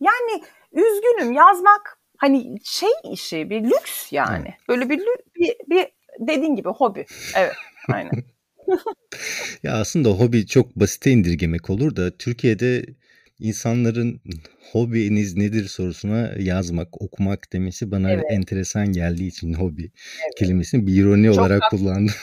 [0.00, 4.54] Yani üzgünüm yazmak hani şey işi bir lüks yani.
[4.68, 4.98] Böyle bir,
[5.36, 5.88] bir bir
[6.20, 7.06] dediğin gibi hobi.
[7.36, 7.52] Evet.
[7.92, 8.10] Aynen.
[9.62, 12.84] ya aslında hobi çok basite indirgemek olur da Türkiye'de
[13.40, 14.20] insanların
[14.72, 18.24] hobiniz nedir sorusuna yazmak, okumak demesi bana evet.
[18.30, 20.34] enteresan geldiği için hobi evet.
[20.38, 21.78] kelimesini bir ironi çok olarak haklı.
[21.78, 22.14] kullandım.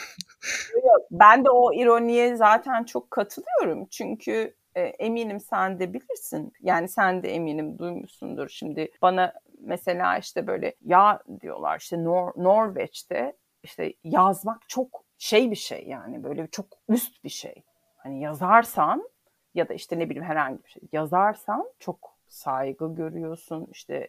[1.10, 3.86] ben de o ironiye zaten çok katılıyorum.
[3.90, 6.52] Çünkü e, eminim sen de bilirsin.
[6.62, 8.48] Yani sen de eminim duymuşsundur.
[8.48, 13.32] Şimdi bana mesela işte böyle ya diyorlar işte Nor Norveç'te
[13.62, 17.62] işte yazmak çok şey bir şey yani böyle çok üst bir şey.
[17.96, 19.08] Hani yazarsan
[19.54, 24.08] ya da işte ne bileyim herhangi bir şey yazarsan çok saygı görüyorsun işte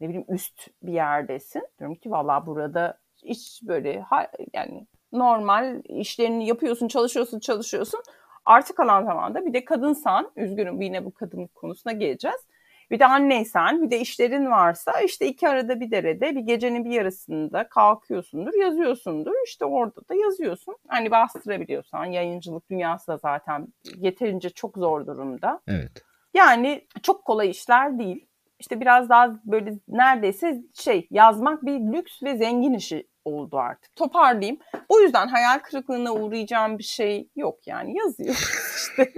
[0.00, 1.68] ne bileyim üst bir yerdesin.
[1.78, 4.04] Diyorum ki valla burada iş böyle
[4.52, 8.02] yani normal işlerini yapıyorsun, çalışıyorsun, çalışıyorsun.
[8.44, 12.40] Artık kalan zamanda bir de kadınsan, üzgünüm yine bu kadınlık konusuna geleceğiz.
[12.90, 16.90] Bir de anneysen, bir de işlerin varsa işte iki arada bir derede bir gecenin bir
[16.90, 19.32] yarısında kalkıyorsundur, yazıyorsundur.
[19.46, 20.76] İşte orada da yazıyorsun.
[20.88, 25.60] Hani bastırabiliyorsan yayıncılık dünyası da zaten yeterince çok zor durumda.
[25.66, 26.04] Evet.
[26.34, 28.26] Yani çok kolay işler değil.
[28.60, 33.96] İşte biraz daha böyle neredeyse şey yazmak bir lüks ve zengin işi oldu artık.
[33.96, 34.58] Toparlayayım.
[34.88, 38.34] O yüzden hayal kırıklığına uğrayacağım bir şey yok yani yazıyor
[38.76, 39.12] işte.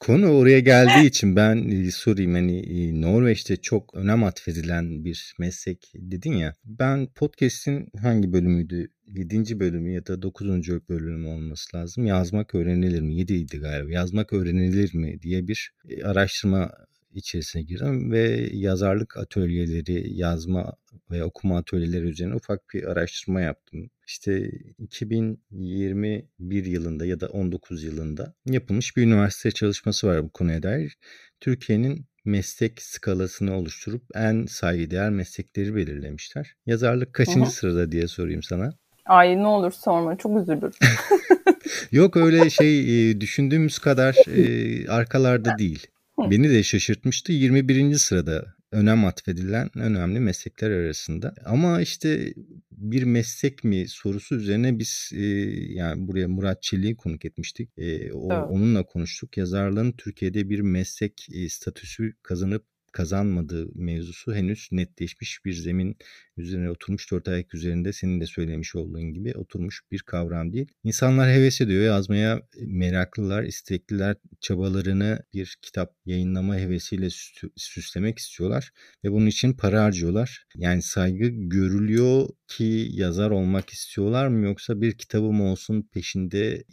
[0.00, 5.92] Konu oraya geldiği için ben e, sorayım hani e, Norveç'te çok önem atfedilen bir meslek
[5.94, 6.54] dedin ya.
[6.64, 8.88] Ben podcast'in hangi bölümüydü?
[9.06, 9.60] 7.
[9.60, 10.48] bölümü ya da 9.
[10.88, 12.06] bölümü olması lazım.
[12.06, 13.14] Yazmak öğrenilir mi?
[13.14, 13.92] 7 idi galiba.
[13.92, 16.70] Yazmak öğrenilir mi diye bir e, araştırma
[17.14, 20.72] içerisine girdim ve yazarlık atölyeleri, yazma
[21.10, 23.90] ve okuma atölyeleri üzerine ufak bir araştırma yaptım.
[24.06, 30.98] İşte 2021 yılında ya da 19 yılında yapılmış bir üniversite çalışması var bu konuya dair.
[31.40, 36.54] Türkiye'nin meslek skalasını oluşturup en saygıdeğer meslekleri belirlemişler.
[36.66, 37.50] Yazarlık kaçıncı Hı-hı.
[37.50, 38.74] sırada diye sorayım sana.
[39.06, 40.72] Ay ne olur sorma çok üzülürüm.
[41.92, 44.16] Yok öyle şey düşündüğümüz kadar
[44.88, 45.86] arkalarda değil.
[46.18, 47.32] Beni de şaşırtmıştı.
[47.32, 47.94] 21.
[47.94, 51.34] sırada önem atfedilen önemli meslekler arasında.
[51.44, 52.34] Ama işte
[52.72, 55.22] bir meslek mi sorusu üzerine biz e,
[55.72, 57.70] yani buraya Murat Çelik'i konuk etmiştik.
[57.78, 58.44] E, o, evet.
[58.50, 59.36] Onunla konuştuk.
[59.36, 65.96] Yazarlığın Türkiye'de bir meslek e, statüsü kazanıp kazanmadığı mevzusu henüz netleşmiş bir zemin
[66.36, 70.66] üzerine oturmuş dört ayak üzerinde senin de söylemiş olduğun gibi oturmuş bir kavram değil.
[70.84, 77.08] İnsanlar heves ediyor yazmaya meraklılar, istekliler çabalarını bir kitap yayınlama hevesiyle
[77.56, 78.70] süslemek istiyorlar
[79.04, 80.46] ve bunun için para harcıyorlar.
[80.56, 86.64] Yani saygı görülüyor ki yazar olmak istiyorlar mı yoksa bir kitabım olsun peşinde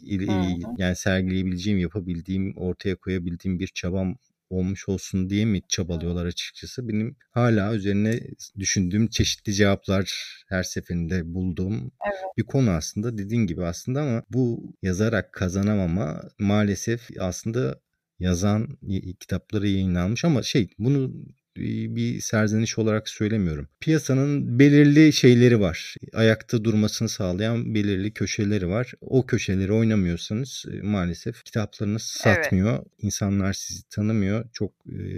[0.78, 4.16] yani sergileyebileceğim, yapabildiğim, ortaya koyabildiğim bir çabam
[4.50, 6.88] olmuş olsun diye mi çabalıyorlar açıkçası?
[6.88, 8.20] Benim hala üzerine
[8.58, 10.14] düşündüğüm çeşitli cevaplar
[10.48, 12.24] her seferinde bulduğum evet.
[12.36, 17.80] bir konu aslında dediğin gibi aslında ama bu yazarak kazanamama maalesef aslında
[18.18, 18.78] yazan
[19.20, 21.12] kitapları yayınlanmış ama şey bunu
[21.60, 23.68] bir serzeniş olarak söylemiyorum.
[23.80, 25.94] Piyasanın belirli şeyleri var.
[26.14, 28.92] Ayakta durmasını sağlayan belirli köşeleri var.
[29.00, 32.74] O köşeleri oynamıyorsanız maalesef kitaplarınız satmıyor.
[32.74, 32.86] Evet.
[32.98, 34.44] İnsanlar sizi tanımıyor.
[34.52, 34.72] Çok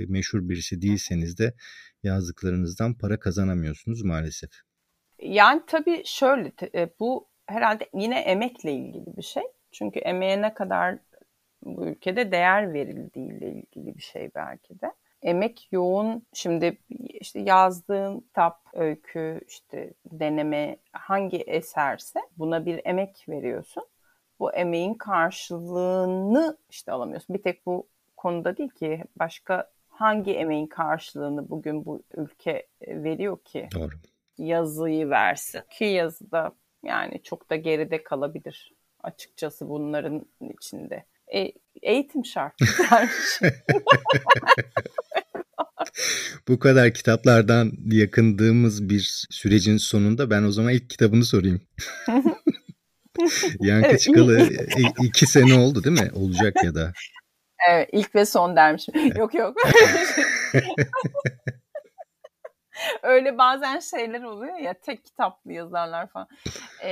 [0.09, 1.55] meşhur birisi değilseniz de
[2.03, 4.51] yazdıklarınızdan para kazanamıyorsunuz maalesef.
[5.19, 6.53] Yani tabii şöyle
[7.01, 9.43] bu herhalde yine emekle ilgili bir şey.
[9.73, 10.99] Çünkü emeğe ne kadar
[11.65, 16.27] bu ülkede değer verildiğiyle ilgili bir şey belki de emek yoğun.
[16.33, 16.79] Şimdi
[17.21, 23.85] işte yazdığın kitap, öykü, işte deneme hangi eserse buna bir emek veriyorsun.
[24.41, 27.37] Bu emeğin karşılığını işte alamıyorsun.
[27.37, 33.69] Bir tek bu konuda değil ki başka hangi emeğin karşılığını bugün bu ülke veriyor ki?
[33.75, 33.91] Doğru.
[34.39, 35.61] Yazıyı versin.
[35.71, 41.05] Ki yazıda yani çok da geride kalabilir açıkçası bunların içinde.
[41.35, 42.55] E, eğitim şart.
[46.49, 51.61] Bu kadar kitaplardan yakındığımız bir sürecin sonunda ben o zaman ilk kitabını sorayım.
[53.61, 54.49] Yankı evet, çıkalı
[55.03, 56.11] iki sene oldu değil mi?
[56.15, 56.93] Olacak ya da.
[57.69, 58.95] Evet ilk ve son dermişim.
[59.17, 59.57] yok yok.
[63.03, 66.29] Öyle bazen şeyler oluyor ya tek kitaplı yazarlar falan.
[66.83, 66.89] Ee,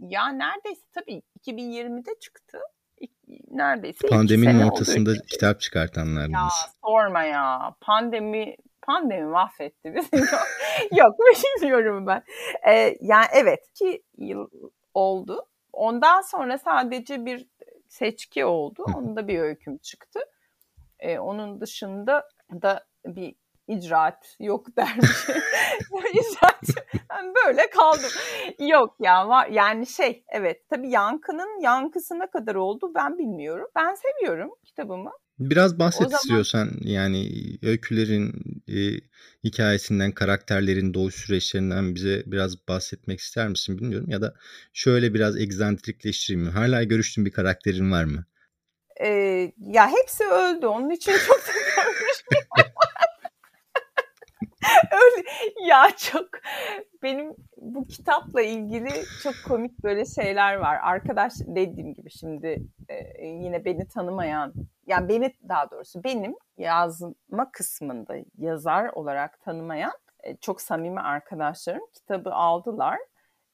[0.00, 2.58] ya neredeyse tabii 2020'de çıktı
[3.50, 5.18] neredeyse Pandeminin ortasında oldu.
[5.28, 6.34] kitap çıkartanlardınız.
[6.34, 6.48] Ya
[6.84, 7.74] sorma ya.
[7.80, 10.16] Pandemi pandemi mahvetti bizi.
[10.92, 12.22] Yok bilmiyorum ben.
[12.68, 14.48] Ee, yani evet ki yıl
[14.94, 15.46] oldu.
[15.72, 17.46] Ondan sonra sadece bir
[17.88, 18.84] seçki oldu.
[18.96, 20.20] Onda bir öyküm çıktı.
[20.98, 22.28] Ee, onun dışında
[22.62, 23.34] da bir
[23.78, 25.10] icraat yok dermiş.
[26.12, 26.62] icraat
[27.10, 28.10] ben böyle kaldım.
[28.58, 33.66] Yok ya var yani şey evet tabii yankının yankısına kadar oldu ben bilmiyorum.
[33.76, 35.10] Ben seviyorum kitabımı.
[35.38, 36.16] Biraz bahset zaman...
[36.16, 37.30] istiyorsan yani
[37.62, 38.32] öykülerin
[38.68, 38.78] e,
[39.44, 44.10] hikayesinden, karakterlerin doğuş süreçlerinden bize biraz bahsetmek ister misin bilmiyorum.
[44.10, 44.34] Ya da
[44.72, 46.52] şöyle biraz egzantrikleştireyim mi?
[46.52, 48.24] Hala görüştüğün bir karakterin var mı?
[49.00, 50.66] Ee, ya hepsi öldü.
[50.66, 51.52] Onun için çok da
[54.92, 55.28] Öyle
[55.66, 56.28] ya çok
[57.02, 58.90] benim bu kitapla ilgili
[59.22, 60.78] çok komik böyle şeyler var.
[60.82, 64.52] Arkadaş dediğim gibi şimdi e, yine beni tanımayan
[64.86, 69.92] yani beni daha doğrusu benim yazma kısmında yazar olarak tanımayan
[70.22, 72.98] e, çok samimi arkadaşlarım kitabı aldılar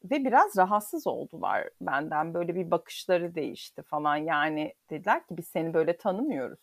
[0.05, 2.35] ve biraz rahatsız oldular benden.
[2.35, 4.17] Böyle bir bakışları değişti falan.
[4.17, 6.59] Yani dediler ki biz seni böyle tanımıyoruz.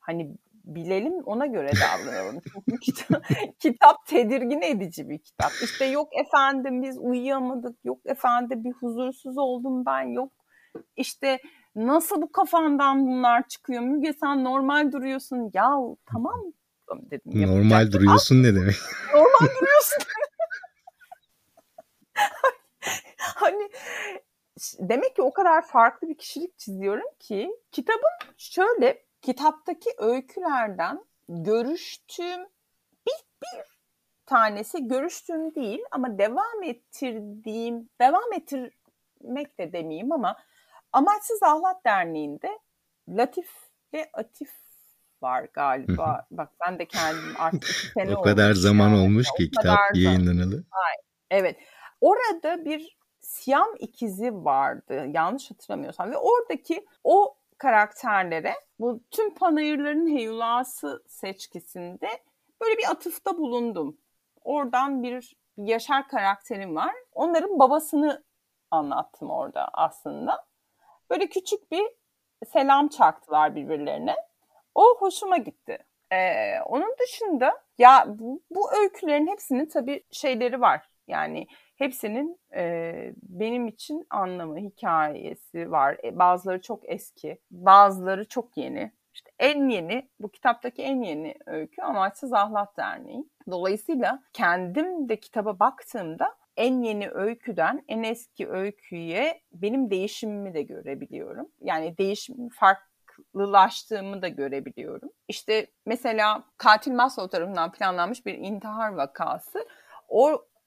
[0.00, 0.34] Hani
[0.68, 2.40] bilelim ona göre davranalım.
[2.68, 3.24] Çünkü kitap,
[3.58, 5.50] kitap tedirgin edici bir kitap.
[5.64, 10.32] İşte yok efendim biz uyuyamadık, yok efendim bir huzursuz oldum ben, yok
[10.96, 11.38] işte
[11.76, 13.82] nasıl bu kafandan bunlar çıkıyor?
[13.82, 15.50] Müge sen normal duruyorsun.
[15.54, 15.70] Ya
[16.06, 16.52] tamam
[17.10, 17.48] dedim.
[17.48, 18.76] Normal duruyorsun ne demek?
[19.14, 20.02] Normal duruyorsun.
[23.18, 23.70] hani
[24.78, 32.40] demek ki o kadar farklı bir kişilik çiziyorum ki kitabın şöyle kitaptaki öykülerden görüştüğüm
[33.06, 33.62] bir, bir
[34.26, 40.36] tanesi görüştüğüm değil ama devam ettirdiğim, devam ettirmek de demeyeyim ama
[40.92, 42.58] Amaçsız Ahlat Derneği'nde
[43.08, 43.48] Latif
[43.92, 44.50] ve Atif
[45.22, 46.26] var galiba.
[46.30, 49.00] Bak ben de kendim artık iki sene O kadar zaman yani.
[49.00, 50.64] olmuş ki o kitap yayınlanalı.
[51.30, 51.56] Evet.
[52.00, 61.02] Orada bir Siyam ikizi vardı yanlış hatırlamıyorsam ve oradaki o karakterlere bu tüm panayırların heyulası
[61.08, 62.08] seçkisinde
[62.60, 63.98] böyle bir atıfta bulundum.
[64.44, 66.94] Oradan bir Yaşar karakterim var.
[67.12, 68.24] Onların babasını
[68.70, 70.46] anlattım orada aslında.
[71.10, 71.86] Böyle küçük bir
[72.46, 74.16] selam çaktılar birbirlerine.
[74.74, 75.78] O hoşuma gitti.
[76.12, 80.88] Ee, onun dışında ya bu, bu öykülerin hepsinin tabii şeyleri var.
[81.08, 81.46] Yani
[81.78, 85.96] hepsinin e, benim için anlamı, hikayesi var.
[86.04, 88.92] E, bazıları çok eski, bazıları çok yeni.
[89.14, 93.24] İşte en yeni, bu kitaptaki en yeni öykü Amaçsız Ahlat Derneği.
[93.50, 101.48] Dolayısıyla kendim de kitaba baktığımda en yeni öyküden en eski öyküye benim değişimimi de görebiliyorum.
[101.60, 105.10] Yani değişim farklılaştığımı da görebiliyorum.
[105.28, 109.66] İşte mesela Katil Maslow tarafından planlanmış bir intihar vakası.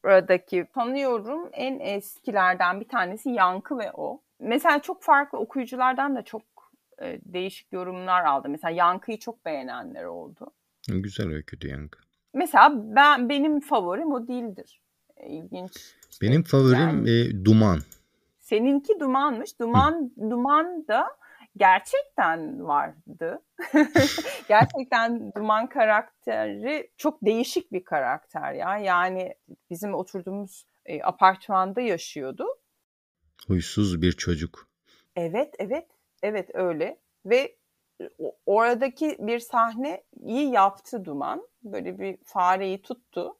[0.04, 4.22] Oradaki tanıyorum en eskilerden bir tanesi Yankı ve o.
[4.40, 6.42] Mesela çok farklı okuyuculardan da çok
[7.02, 8.52] e, değişik yorumlar aldım.
[8.52, 10.52] Mesela Yankı'yı çok beğenenler oldu.
[10.88, 12.00] Güzel öyküdü Yankı.
[12.34, 14.82] Mesela ben benim favorim o değildir.
[15.18, 15.72] E, ilginç.
[16.22, 17.80] Benim favorim yani, e, Duman.
[18.40, 19.60] Seninki Duman'mış.
[19.60, 20.30] Duman Hı.
[20.30, 21.08] Duman da
[21.58, 23.44] gerçekten vardı.
[24.48, 28.78] gerçekten Duman karakteri çok değişik bir karakter ya.
[28.78, 29.36] Yani
[29.70, 32.48] bizim oturduğumuz e, apartmanda yaşıyordu.
[33.48, 34.70] Huysuz bir çocuk.
[35.16, 35.88] Evet, evet.
[36.24, 37.00] Evet öyle.
[37.26, 37.58] Ve
[38.46, 41.48] oradaki bir sahneyi yaptı Duman.
[41.64, 43.38] Böyle bir fareyi tuttu.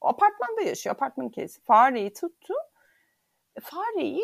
[0.00, 0.94] O apartmanda yaşıyor.
[0.94, 1.60] Apartman kesi.
[1.60, 2.54] Fareyi tuttu.
[3.62, 4.22] Fareyi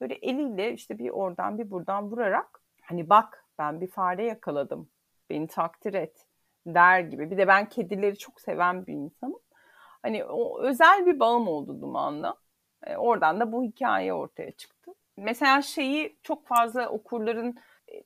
[0.00, 4.88] böyle eliyle işte bir oradan bir buradan vurarak hani bak ben bir fare yakaladım.
[5.30, 6.26] Beni takdir et
[6.66, 7.30] der gibi.
[7.30, 9.40] Bir de ben kedileri çok seven bir insanım.
[10.02, 12.36] Hani o özel bir bağım oldu Duman'la.
[12.86, 14.92] E, oradan da bu hikaye ortaya çıktı.
[15.16, 17.58] Mesela şeyi çok fazla okurların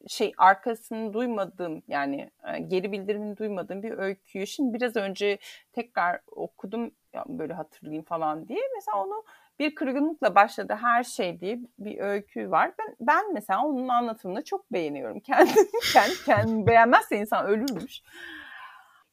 [0.08, 2.30] şey arkasını duymadığım yani
[2.68, 5.38] geri bildirimini duymadığım bir öyküyü şimdi biraz önce
[5.72, 9.24] tekrar okudum ya böyle hatırlayayım falan diye mesela onu
[9.60, 12.72] bir kırgınlıkla başladı her şey diye bir öykü var.
[12.78, 15.20] Ben, ben mesela onun anlatımını çok beğeniyorum.
[15.26, 18.02] Kendim, kendi kendimi beğenmezse insan ölürmüş.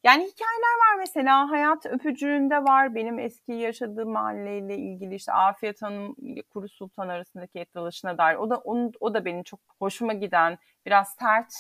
[0.04, 2.96] Yani hikayeler var mesela Hayat Öpücüğü'nde var.
[2.96, 8.36] Benim eski yaşadığım mahalleyle ilgili işte Afiyet Hanım ile Kuru Sultan arasındaki et dalaşına dair.
[8.36, 11.54] O da onun, o da benim çok hoşuma giden biraz sert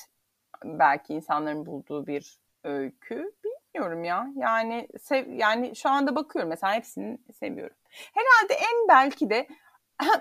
[0.63, 3.32] belki insanların bulduğu bir öykü.
[3.43, 4.28] Bilmiyorum ya.
[4.36, 7.76] Yani sev, yani şu anda bakıyorum mesela hepsini seviyorum.
[8.13, 9.47] Herhalde en belki de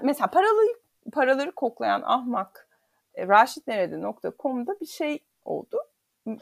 [0.02, 0.62] mesela paralı
[1.12, 2.68] paraları koklayan ahmak
[3.14, 5.78] e, raşitnerede.com'da bir şey oldu.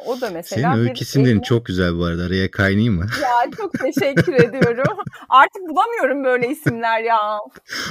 [0.06, 2.22] O da mesela Senin öykü isimlerin çok güzel bu arada.
[2.22, 3.06] Araya kaynayayım mı?
[3.22, 4.98] Ya çok teşekkür ediyorum.
[5.28, 7.38] Artık bulamıyorum böyle isimler ya.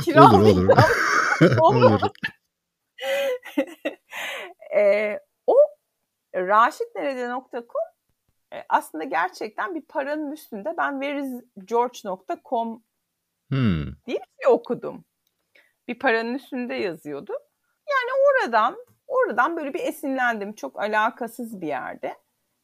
[0.03, 0.69] Kiralayacağım.
[1.59, 2.01] Olur olur.
[2.01, 2.01] olur.
[4.75, 5.55] e, o
[6.35, 7.83] raşitnerede.com
[8.53, 12.83] e, aslında gerçekten bir paranın üstünde ben whereisgeorge.com
[13.53, 13.93] hmm.
[14.07, 15.05] diye bir şey okudum.
[15.87, 17.33] Bir paranın üstünde yazıyordu.
[17.89, 18.77] Yani oradan
[19.13, 20.53] Oradan böyle bir esinlendim.
[20.53, 22.15] Çok alakasız bir yerde.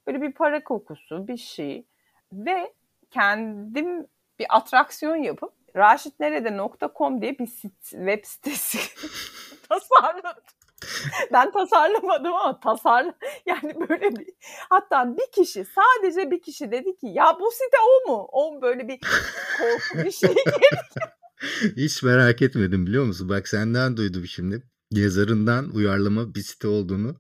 [0.08, 1.86] Böyle bir para kokusu, bir şey.
[2.34, 2.74] Ve
[3.12, 4.08] kendim
[4.40, 8.78] bir atraksiyon yapıp raşitnerede.com diye bir sit, web sitesi
[9.70, 10.44] tasarladım.
[11.34, 13.14] ben tasarlamadım ama tasarla
[13.46, 14.28] yani böyle bir
[14.70, 18.28] hatta bir kişi sadece bir kişi dedi ki ya bu site o mu?
[18.32, 19.00] O böyle bir
[19.58, 20.36] korku bir şey.
[21.78, 23.30] Hiç merak etmedim biliyor musun?
[23.30, 27.16] Bak senden duydum şimdi yazarından uyarlama bir site olduğunu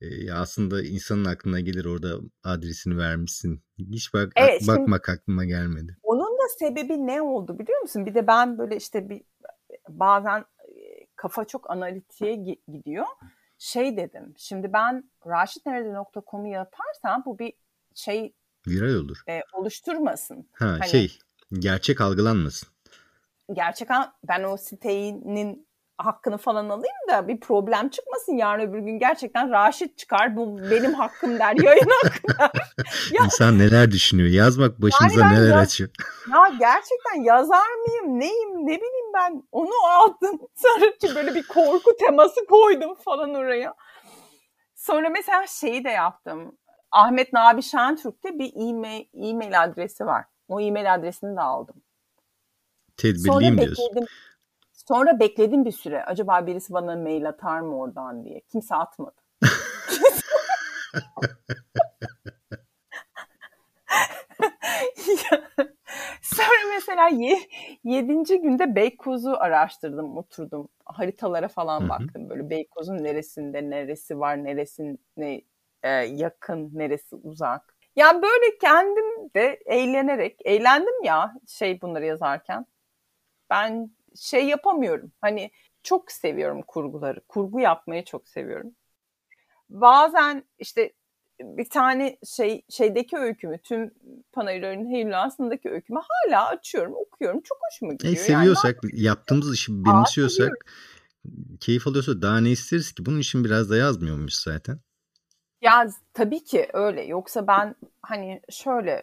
[0.00, 3.62] e, aslında insanın aklına gelir orada adresini vermişsin.
[3.78, 5.96] Hiç bak evet, bakmak aklıma gelmedi.
[6.02, 8.06] Onun da sebebi ne oldu biliyor musun?
[8.06, 9.22] Bir de ben böyle işte bir
[9.88, 10.44] bazen
[11.22, 12.34] kafa çok analitiğe
[12.68, 13.06] gidiyor.
[13.58, 14.34] Şey dedim.
[14.36, 17.52] Şimdi ben raşitnerede.com'u yaparsam bu bir
[17.94, 18.34] şey
[18.66, 19.22] viral olur.
[19.28, 20.48] E, oluşturmasın.
[20.52, 21.18] Ha hani, şey
[21.52, 22.68] gerçek algılanmasın.
[23.52, 23.88] Gerçek
[24.28, 25.66] ben o sitenin
[25.98, 30.94] hakkını falan alayım da bir problem çıkmasın yarın öbür gün gerçekten Raşit çıkar bu benim
[30.94, 32.52] hakkım der yayın hakkı
[33.12, 35.90] ya, İnsan neler düşünüyor yazmak başımıza yani neler yaz, açıyor.
[36.32, 41.96] Ya gerçekten yazar mıyım neyim ne bileyim ben onu aldım sonra ki böyle bir korku
[41.96, 43.74] teması koydum falan oraya.
[44.74, 46.58] Sonra mesela şeyi de yaptım.
[46.90, 50.24] Ahmet Nabi Şentürk'te bir e-mail, e-mail adresi var.
[50.48, 51.82] O e-mail adresini de aldım.
[52.96, 53.86] Tedbirliyim diyorsun.
[53.88, 54.08] Bekledim.
[54.88, 56.04] Sonra bekledim bir süre.
[56.04, 58.40] Acaba birisi bana mail atar mı oradan diye.
[58.40, 59.16] Kimse atmadı.
[66.22, 67.38] Sonra mesela ye,
[67.84, 70.68] yedinci günde Beykoz'u araştırdım, oturdum.
[70.84, 72.30] Haritalara falan baktım.
[72.30, 75.42] Böyle Beykoz'un neresinde, neresi var, neresine
[75.82, 77.76] e, yakın, neresi uzak.
[77.96, 82.66] Yani böyle kendim de eğlenerek, eğlendim ya şey bunları yazarken.
[83.50, 85.12] Ben şey yapamıyorum.
[85.20, 85.50] Hani
[85.82, 87.20] çok seviyorum kurguları.
[87.28, 88.70] Kurgu yapmayı çok seviyorum.
[89.68, 90.92] Bazen işte
[91.40, 93.90] bir tane şey şeydeki öykümü tüm
[94.32, 98.14] Panayırların Heyulası'ndaki öykümü hala açıyorum okuyorum çok hoşuma gidiyor.
[98.14, 103.44] E, seviyorsak yani, yaptığımız işi benimsiyorsak Aa, keyif alıyorsa daha ne isteriz ki bunun için
[103.44, 104.78] biraz da yazmıyormuş zaten.
[105.60, 109.02] Ya tabii ki öyle yoksa ben hani şöyle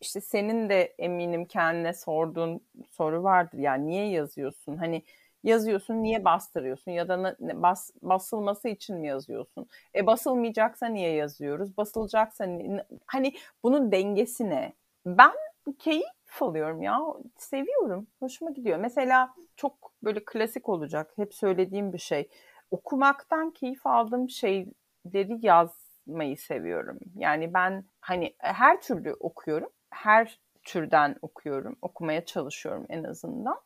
[0.00, 5.02] işte senin de eminim kendine sorduğun soru vardır yani niye yazıyorsun hani
[5.44, 9.66] yazıyorsun niye bastırıyorsun ya da bas, basılması için mi yazıyorsun?
[9.94, 11.76] E basılmayacaksa niye yazıyoruz?
[11.76, 12.46] Basılacaksa
[13.06, 14.72] hani bunun dengesi ne?
[15.06, 15.32] Ben
[15.78, 17.00] keyif alıyorum ya.
[17.38, 18.06] Seviyorum.
[18.20, 18.78] Hoşuma gidiyor.
[18.78, 21.12] Mesela çok böyle klasik olacak.
[21.16, 22.28] Hep söylediğim bir şey.
[22.70, 26.98] Okumaktan keyif aldığım şeyleri yazmayı seviyorum.
[27.16, 29.70] Yani ben hani her türlü okuyorum.
[29.96, 31.76] Her türden okuyorum.
[31.82, 33.60] Okumaya çalışıyorum en azından.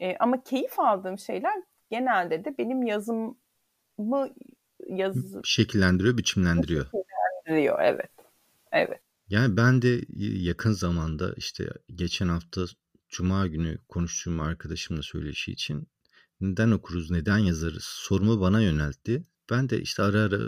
[0.00, 3.36] E, ama keyif aldığım şeyler genelde de benim yazımı
[4.88, 6.84] yaz şekillendiriyor, biçimlendiriyor.
[6.84, 8.10] Şekillendiriyor, evet.
[8.72, 9.00] Evet.
[9.28, 10.00] Yani ben de
[10.48, 12.60] yakın zamanda işte geçen hafta
[13.08, 15.88] Cuma günü konuştuğum arkadaşımla söyleşi için
[16.40, 19.22] neden okuruz, neden yazarız sorumu bana yöneltti.
[19.50, 20.38] Ben de işte ara ara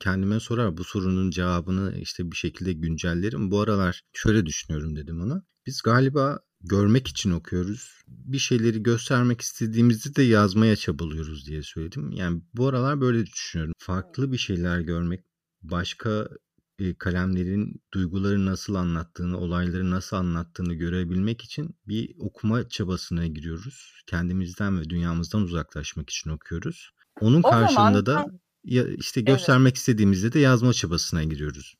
[0.00, 3.50] kendime sorar bu sorunun cevabını işte bir şekilde güncellerim.
[3.50, 5.42] Bu aralar şöyle düşünüyorum dedim ona.
[5.66, 8.02] Biz galiba görmek için okuyoruz.
[8.08, 12.12] Bir şeyleri göstermek istediğimizde de yazmaya çabalıyoruz diye söyledim.
[12.12, 13.74] Yani bu aralar böyle düşünüyorum.
[13.78, 15.24] Farklı bir şeyler görmek,
[15.62, 16.28] başka
[16.98, 24.02] kalemlerin duyguları nasıl anlattığını, olayları nasıl anlattığını görebilmek için bir okuma çabasına giriyoruz.
[24.06, 26.90] Kendimizden ve dünyamızdan uzaklaşmak için okuyoruz.
[27.20, 28.26] Onun o karşılığında da
[28.64, 29.76] ya işte göstermek evet.
[29.76, 31.76] istediğimizde de yazma çabasına giriyoruz.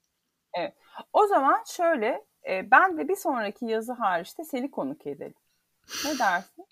[0.59, 0.75] Evet.
[1.13, 5.35] O zaman şöyle e, ben de bir sonraki yazı hariçte seni konuk edelim.
[6.05, 6.67] Ne dersin?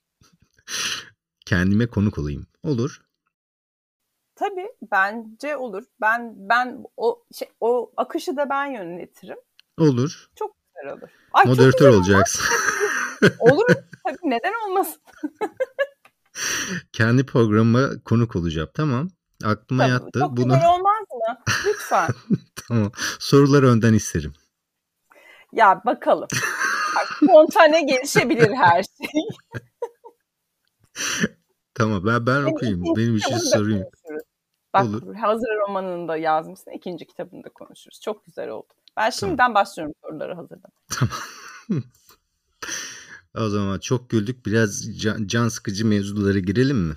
[1.46, 2.46] Kendime konuk olayım.
[2.64, 3.02] Olur.
[4.34, 5.84] Tabii bence olur.
[6.00, 9.38] Ben ben o şey, o akışı da ben yönetirim.
[9.78, 10.30] Olur.
[10.34, 11.08] Çok güzel olur.
[11.32, 12.44] Ay, Moderatör olacaksın.
[13.38, 13.66] olur.
[14.04, 15.02] Tabii neden olmasın?
[16.92, 18.68] Kendi programıma konuk olacağım.
[18.74, 19.08] Tamam.
[19.44, 20.18] Aklıma tamam, yattı.
[20.18, 20.54] Çok Bunu...
[20.54, 21.36] güzel olmaz mı?
[21.66, 22.08] Lütfen.
[22.68, 22.92] tamam.
[23.18, 24.32] Soruları önden isterim.
[25.52, 26.28] Ya bakalım.
[27.16, 29.22] Spontane gelişebilir her şey.
[31.74, 32.82] tamam ben ben okuyayım.
[32.96, 33.84] Benim için sorayım.
[34.74, 35.14] Bak Olur.
[35.14, 36.70] hazır romanını da yazmışsın.
[36.70, 38.00] ikinci kitabını da konuşuruz.
[38.00, 38.74] Çok güzel oldu.
[38.96, 39.54] Ben şimdiden tamam.
[39.54, 40.72] başlıyorum soruları hazırdan.
[40.88, 41.14] Tamam.
[43.34, 44.46] o zaman çok güldük.
[44.46, 46.94] Biraz can, can sıkıcı mevzulara girelim mi?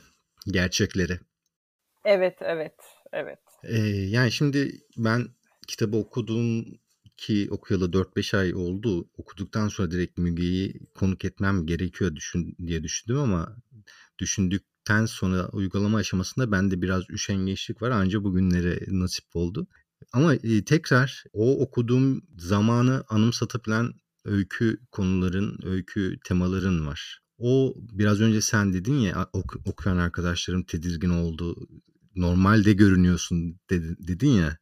[0.47, 1.19] Gerçeklere.
[2.05, 2.75] Evet, evet,
[3.13, 3.39] evet.
[3.63, 5.27] Ee, yani şimdi ben
[5.67, 6.65] kitabı okuduğum
[7.17, 9.09] ki okuyalı 4-5 ay oldu.
[9.17, 13.57] Okuduktan sonra direkt Müge'yi konuk etmem gerekiyor düşün, diye düşündüm ama
[14.19, 17.91] düşündükten sonra uygulama aşamasında bende biraz üşengeçlik var.
[17.91, 19.67] Ancak bugünlere nasip oldu.
[20.13, 23.93] Ama e, tekrar o okuduğum zamanı anımsatabilen
[24.25, 27.21] öykü konuların, öykü temaların var.
[27.37, 31.67] O biraz önce sen dedin ya ok- okuyan arkadaşlarım tedirgin oldu.
[32.15, 34.57] Normalde görünüyorsun dedi, dedin ya.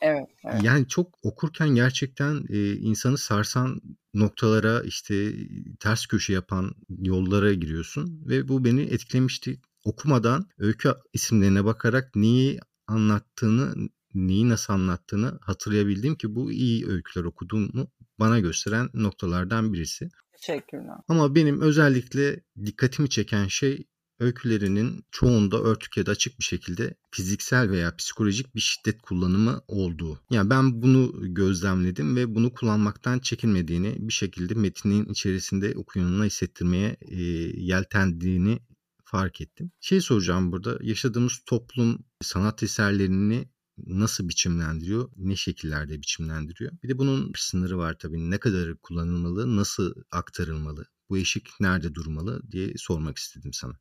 [0.00, 0.62] Evet, evet.
[0.62, 3.80] Yani çok okurken gerçekten e, insanı sarsan
[4.14, 5.32] noktalara işte
[5.80, 9.60] ters köşe yapan yollara giriyorsun ve bu beni etkilemişti.
[9.84, 17.88] Okumadan öykü isimlerine bakarak neyi anlattığını, neyi nasıl anlattığını hatırlayabildim ki bu iyi öyküler okuduğumu
[18.20, 20.08] bana gösteren noktalardan birisi.
[20.32, 20.96] Teşekkürler.
[21.08, 23.86] Ama benim özellikle dikkatimi çeken şey
[24.20, 30.20] öykülerinin çoğunda örtük ya da açık bir şekilde fiziksel veya psikolojik bir şiddet kullanımı olduğu.
[30.30, 37.22] Yani ben bunu gözlemledim ve bunu kullanmaktan çekinmediğini bir şekilde metnin içerisinde okuyanına hissettirmeye e,
[37.62, 38.58] yeltendiğini
[39.04, 39.70] fark ettim.
[39.80, 46.72] Şey soracağım burada yaşadığımız toplum sanat eserlerini nasıl biçimlendiriyor, ne şekillerde biçimlendiriyor.
[46.82, 48.30] Bir de bunun sınırı var tabii.
[48.30, 53.72] Ne kadar kullanılmalı, nasıl aktarılmalı, bu eşik nerede durmalı diye sormak istedim sana.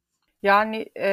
[0.43, 1.09] Yani e,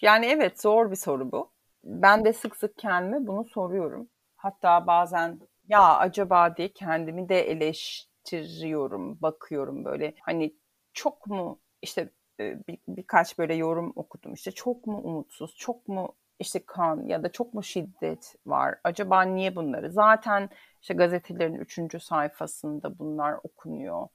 [0.00, 1.52] yani evet zor bir soru bu.
[1.84, 4.08] Ben de sık sık kendime bunu soruyorum.
[4.36, 10.14] Hatta bazen ya acaba diye kendimi de eleştiriyorum, bakıyorum böyle.
[10.20, 10.54] Hani
[10.92, 16.64] çok mu işte bir, birkaç böyle yorum okudum işte çok mu umutsuz, çok mu işte
[16.66, 18.74] kan ya da çok mu şiddet var?
[18.84, 19.90] Acaba niye bunları?
[19.92, 20.48] Zaten
[20.80, 24.08] işte gazetelerin üçüncü sayfasında bunlar okunuyor.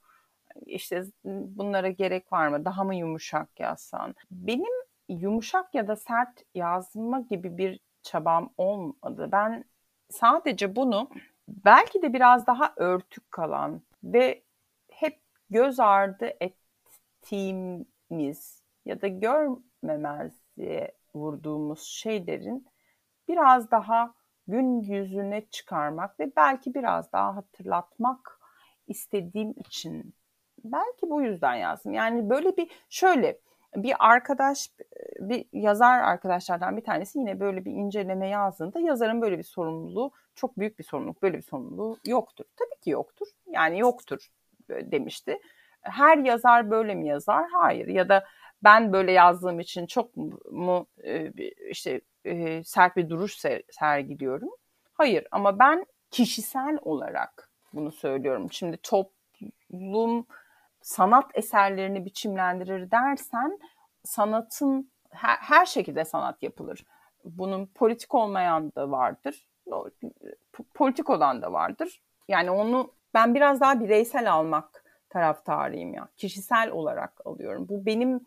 [0.66, 2.64] İşte bunlara gerek var mı?
[2.64, 4.14] Daha mı yumuşak yazsan?
[4.30, 9.28] Benim yumuşak ya da sert yazma gibi bir çabam olmadı.
[9.32, 9.64] Ben
[10.10, 11.10] sadece bunu
[11.48, 14.42] belki de biraz daha örtük kalan ve
[14.90, 15.20] hep
[15.50, 16.32] göz ardı
[17.20, 22.66] ettiğimiz ya da görmemezliğe vurduğumuz şeylerin
[23.28, 24.14] biraz daha
[24.46, 28.40] gün yüzüne çıkarmak ve belki biraz daha hatırlatmak
[28.86, 30.14] istediğim için
[30.64, 31.92] belki bu yüzden yazdım.
[31.92, 33.38] Yani böyle bir şöyle
[33.76, 34.70] bir arkadaş
[35.20, 40.58] bir yazar arkadaşlardan bir tanesi yine böyle bir inceleme yazdığında yazarın böyle bir sorumluluğu çok
[40.58, 42.44] büyük bir sorumluluk böyle bir sorumluluğu yoktur.
[42.56, 43.26] Tabii ki yoktur.
[43.46, 44.28] Yani yoktur
[44.68, 45.38] demişti.
[45.80, 47.44] Her yazar böyle mi yazar?
[47.52, 47.86] Hayır.
[47.86, 48.24] Ya da
[48.64, 50.16] ben böyle yazdığım için çok
[50.50, 51.32] mu e,
[51.70, 53.36] işte e, sert bir duruş
[53.70, 54.50] sergiliyorum.
[54.92, 58.52] Hayır ama ben kişisel olarak bunu söylüyorum.
[58.52, 60.26] Şimdi toplum
[60.82, 63.58] sanat eserlerini biçimlendirir dersen
[64.04, 66.84] sanatın her, her şekilde sanat yapılır.
[67.24, 69.46] Bunun politik olmayan da vardır.
[70.74, 72.02] Politik olan da vardır.
[72.28, 76.08] Yani onu ben biraz daha bireysel almak taraftarıyım ya.
[76.16, 77.68] Kişisel olarak alıyorum.
[77.68, 78.24] Bu benim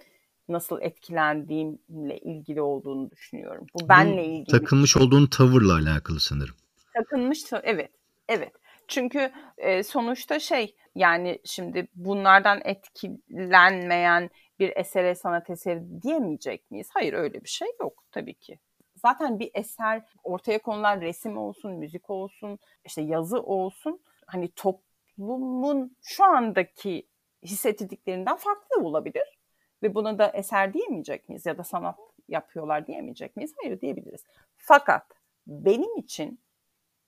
[0.50, 3.68] nasıl etkilendiğimle ilgili olduğunu düşünüyorum.
[3.74, 4.60] Bu benle ilgili.
[4.60, 6.56] Takılmış olduğun tavırla alakalı sanırım.
[6.94, 7.92] Takılmış evet.
[8.28, 8.54] Evet.
[8.88, 14.30] Çünkü e, sonuçta şey yani şimdi bunlardan etkilenmeyen
[14.60, 16.90] bir esere sanat eseri diyemeyecek miyiz?
[16.94, 18.60] Hayır öyle bir şey yok tabii ki.
[18.96, 26.24] Zaten bir eser ortaya konulan resim olsun, müzik olsun, işte yazı olsun hani toplumun şu
[26.24, 27.08] andaki
[27.44, 29.39] hissettiklerinden farklı olabilir.
[29.84, 33.54] Ve buna da eser diyemeyecek miyiz ya da sanat yapıyorlar diyemeyecek miyiz?
[33.62, 34.24] Hayır diyebiliriz.
[34.58, 35.12] Fakat
[35.48, 36.40] benim için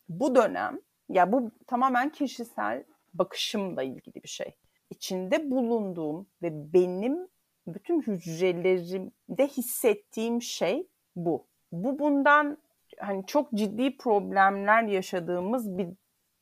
[0.10, 4.58] bu dönem ya bu tamamen kişisel bakışımla ilgili bir şey.
[4.90, 7.28] İçinde bulunduğum ve benim
[7.68, 11.48] bütün hücrelerimde hissettiğim şey bu.
[11.72, 12.58] Bu bundan
[13.00, 15.90] hani çok ciddi problemler yaşadığımız bir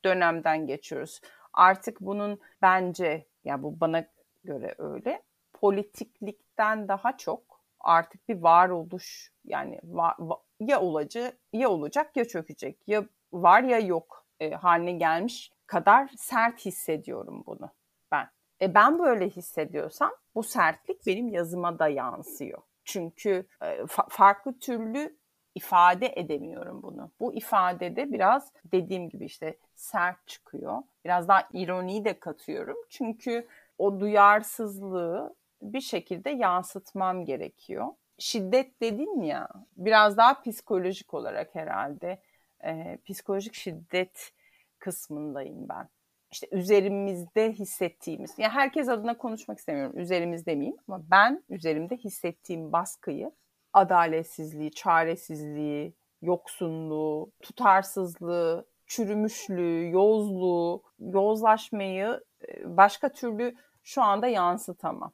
[0.06, 1.22] dönemden geçiyoruz.
[1.54, 4.06] Artık bunun bence ya bu bana
[4.44, 5.24] göre öyle
[5.62, 10.18] politiklikten daha çok artık bir varoluş yani var,
[10.60, 16.66] ya olacak ya olacak ya çökecek ya var ya yok e, haline gelmiş kadar sert
[16.66, 17.70] hissediyorum bunu
[18.12, 18.30] ben.
[18.62, 22.62] E ben böyle hissediyorsam bu sertlik benim yazıma da yansıyor.
[22.84, 25.18] Çünkü e, fa- farklı türlü
[25.56, 27.12] ifade edemiyorum bunu.
[27.20, 30.84] Bu ifadede biraz dediğim gibi işte sert çıkıyor.
[31.06, 32.78] Biraz daha ironi de katıyorum.
[32.90, 33.48] Çünkü
[33.78, 37.88] o duyarsızlığı bir şekilde yansıtmam gerekiyor.
[38.18, 39.48] Şiddet dedin ya
[39.78, 42.22] biraz daha psikolojik olarak herhalde
[42.64, 44.32] e, psikolojik şiddet
[44.80, 45.90] kısmındayım ben.
[46.32, 53.32] İşte üzerimizde hissettiğimiz, yani herkes adına konuşmak istemiyorum, üzerimizde miyim ama ben üzerimde hissettiğim baskıyı,
[53.74, 62.24] adaletsizliği, çaresizliği, yoksunluğu, tutarsızlığı, çürümüşlüğü, yozluğu, yozlaşmayı
[62.64, 65.12] başka türlü şu anda yansıtamam.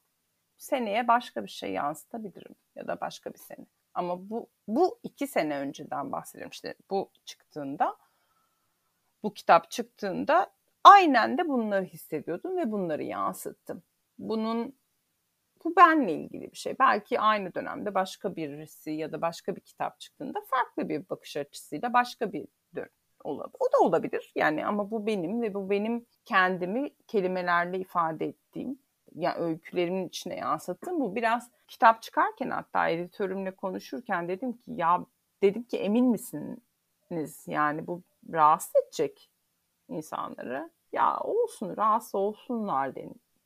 [0.57, 3.65] Seneye başka bir şey yansıtabilirim ya da başka bir sene.
[3.93, 7.97] Ama bu bu iki sene önceden bahsediyorum işte bu çıktığında
[9.23, 10.51] bu kitap çıktığında
[10.83, 13.83] aynen de bunları hissediyordum ve bunları yansıttım.
[14.17, 14.75] Bunun
[15.63, 16.75] bu benle ilgili bir şey.
[16.79, 21.93] Belki aynı dönemde başka birisi ya da başka bir kitap çıktığında farklı bir bakış açısıyla
[21.93, 22.89] başka bir dön
[23.23, 23.57] olabilir.
[23.59, 28.79] O da olabilir yani ama bu benim ve bu benim kendimi kelimelerle ifade ettiğim
[29.15, 30.99] yani öykülerimin içine yansıttım.
[30.99, 35.05] Bu biraz kitap çıkarken hatta editörümle konuşurken dedim ki ya
[35.41, 38.01] dedim ki emin misiniz yani bu
[38.33, 39.29] rahatsız edecek
[39.89, 40.69] insanları.
[40.91, 42.95] Ya olsun rahatsız olsunlar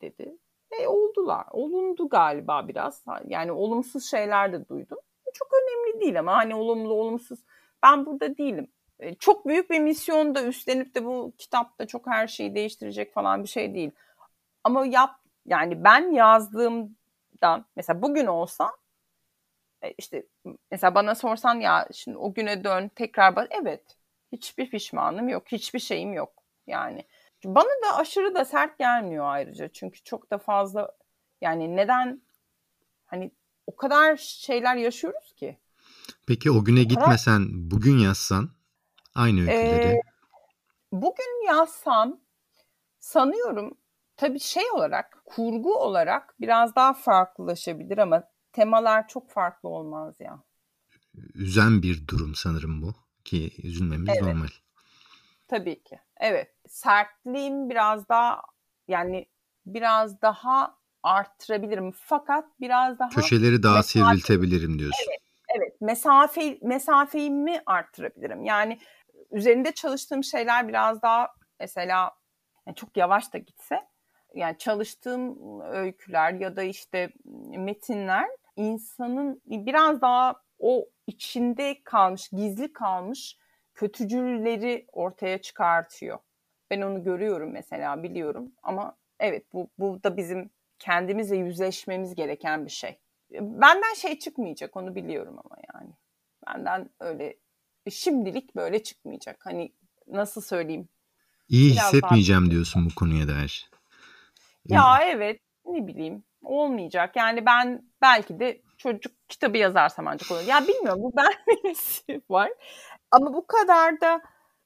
[0.00, 0.36] dedi.
[0.80, 1.46] E oldular.
[1.50, 3.04] Olundu galiba biraz.
[3.26, 4.98] Yani olumsuz şeyler de duydum.
[5.34, 7.44] Çok önemli değil ama hani olumlu olumsuz
[7.82, 8.68] ben burada değilim.
[9.00, 13.42] E, çok büyük bir misyon da üstlenip de bu kitapta çok her şeyi değiştirecek falan
[13.42, 13.90] bir şey değil.
[14.64, 15.10] Ama yap
[15.46, 18.72] yani ben yazdığımdan mesela bugün olsa
[19.82, 20.26] e, işte
[20.70, 23.96] mesela bana sorsan ya şimdi o güne dön tekrar bak evet
[24.32, 26.32] hiçbir pişmanım yok hiçbir şeyim yok
[26.66, 27.04] yani
[27.44, 30.90] bana da aşırı da sert gelmiyor ayrıca çünkü çok da fazla
[31.40, 32.22] yani neden
[33.06, 33.30] hani
[33.66, 35.58] o kadar şeyler yaşıyoruz ki.
[36.26, 38.50] Peki o güne gitmesen bugün yazsan
[39.14, 39.86] aynı öyküleri.
[39.86, 40.00] Ee,
[40.92, 42.20] bugün yazsam
[42.98, 43.76] sanıyorum
[44.20, 50.42] tabii şey olarak kurgu olarak biraz daha farklılaşabilir ama temalar çok farklı olmaz ya.
[51.34, 52.94] üzen bir durum sanırım bu
[53.24, 54.22] ki üzülmemiz evet.
[54.22, 54.48] normal.
[55.48, 56.00] Tabii ki.
[56.16, 56.54] Evet.
[56.68, 58.42] Sertliğim biraz daha
[58.88, 59.26] yani
[59.66, 61.92] biraz daha arttırabilirim.
[61.96, 65.06] Fakat biraz daha köşeleri daha mesafe, sivriltebilirim diyorsun.
[65.08, 65.20] Evet.
[65.56, 65.80] Evet.
[65.80, 68.44] Mesafe mesafeyi arttırabilirim.
[68.44, 68.78] Yani
[69.30, 71.28] üzerinde çalıştığım şeyler biraz daha
[71.60, 72.10] mesela
[72.66, 73.89] yani çok yavaş da gitse
[74.34, 77.10] yani çalıştığım öyküler ya da işte
[77.58, 83.38] metinler insanın biraz daha o içinde kalmış, gizli kalmış
[83.74, 86.18] kötücülleri ortaya çıkartıyor.
[86.70, 92.70] Ben onu görüyorum mesela, biliyorum ama evet bu, bu da bizim kendimizle yüzleşmemiz gereken bir
[92.70, 92.98] şey.
[93.30, 95.90] Benden şey çıkmayacak onu biliyorum ama yani.
[96.46, 97.36] Benden öyle
[97.90, 99.46] şimdilik böyle çıkmayacak.
[99.46, 99.72] Hani
[100.06, 100.88] nasıl söyleyeyim?
[101.48, 103.70] İyi Biraz hissetmeyeceğim diyorsun bu konuya dair.
[104.68, 107.16] Ya evet ne bileyim olmayacak.
[107.16, 110.42] Yani ben belki de çocuk kitabı yazarsam ancak olur.
[110.46, 111.32] Ya bilmiyorum bu ben
[112.30, 112.50] var.
[113.10, 114.22] Ama bu kadar da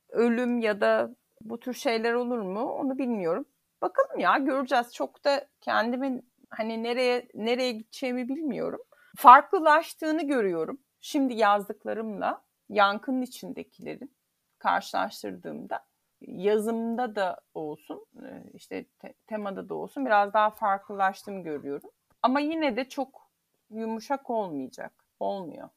[0.09, 3.47] ölüm ya da bu tür şeyler olur mu onu bilmiyorum.
[3.83, 4.95] Bakalım ya göreceğiz.
[4.95, 8.81] Çok da kendimin hani nereye nereye gideceğimi bilmiyorum.
[9.17, 10.81] Farklılaştığını görüyorum.
[11.01, 14.17] Şimdi yazdıklarımla yankının içindekilerin
[14.59, 15.81] karşılaştırdığımda
[16.27, 18.07] yazımda da olsun
[18.55, 21.91] işte te- temada da olsun biraz daha farklılaştığımı görüyorum.
[22.23, 23.31] Ama yine de çok
[23.71, 24.93] yumuşak olmayacak.
[25.21, 25.69] Olmuyor.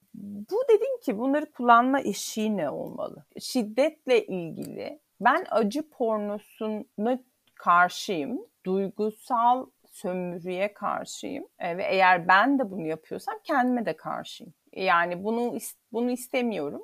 [0.51, 3.25] Bu dedim ki bunları kullanma eşiği ne olmalı?
[3.39, 7.19] Şiddetle ilgili ben acı pornosuna
[7.55, 8.41] karşıyım.
[8.65, 11.47] Duygusal sömürüye karşıyım.
[11.59, 14.53] E, ve eğer ben de bunu yapıyorsam kendime de karşıyım.
[14.73, 15.57] Yani bunu
[15.93, 16.81] bunu istemiyorum.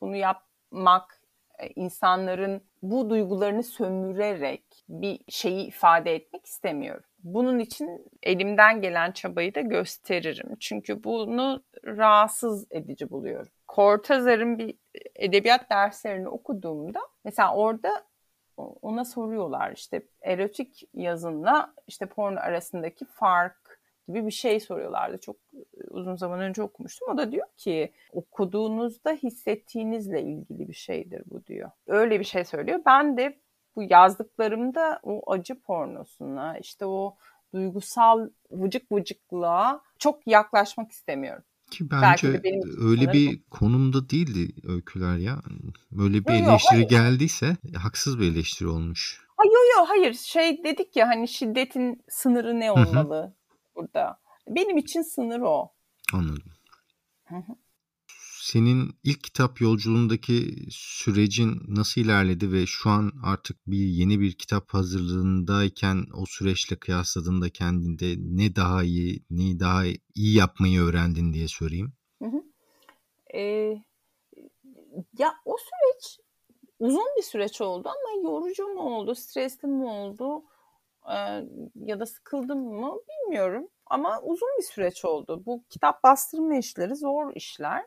[0.00, 1.17] Bunu yapmak e,
[1.76, 7.04] insanların bu duygularını sömürerek bir şeyi ifade etmek istemiyorum.
[7.24, 10.56] Bunun için elimden gelen çabayı da gösteririm.
[10.60, 13.52] Çünkü bunu rahatsız edici buluyorum.
[13.74, 14.74] Cortazar'ın bir
[15.14, 18.04] edebiyat derslerini okuduğumda mesela orada
[18.82, 23.67] ona soruyorlar işte erotik yazınla işte porno arasındaki fark
[24.08, 25.18] gibi bir şey soruyorlardı.
[25.18, 25.36] Çok
[25.90, 27.08] uzun zaman önce okumuştum.
[27.12, 31.70] O da diyor ki okuduğunuzda hissettiğinizle ilgili bir şeydir bu diyor.
[31.86, 32.80] Öyle bir şey söylüyor.
[32.86, 33.38] Ben de
[33.76, 37.16] bu yazdıklarımda o acı pornosuna işte o
[37.54, 41.42] duygusal vıcık vıcıklığa çok yaklaşmak istemiyorum.
[41.70, 42.28] Ki bence
[42.78, 45.36] öyle bir konumda değildi öyküler ya.
[45.90, 49.26] Böyle bir yo, eleştiri yo, geldiyse haksız bir eleştiri olmuş.
[49.36, 53.34] Ha, yo yo hayır şey dedik ya hani şiddetin sınırı ne olmalı.
[53.78, 54.20] Burada.
[54.48, 55.72] Benim için sınır o.
[56.12, 56.52] Anladım.
[58.40, 64.74] Senin ilk kitap yolculuğundaki sürecin nasıl ilerledi ve şu an artık bir yeni bir kitap
[64.74, 71.92] hazırlığındayken o süreçle kıyasladığında kendinde ne daha iyi, ne daha iyi yapmayı öğrendin diye sorayım.
[72.22, 72.42] Hı hı.
[73.34, 73.82] Ee,
[75.18, 76.18] ya o süreç
[76.78, 80.42] uzun bir süreç oldu ama yorucu mu oldu, stresli mi oldu
[81.74, 83.68] ya da sıkıldım mı bilmiyorum.
[83.86, 85.42] Ama uzun bir süreç oldu.
[85.46, 87.84] Bu kitap bastırma işleri zor işler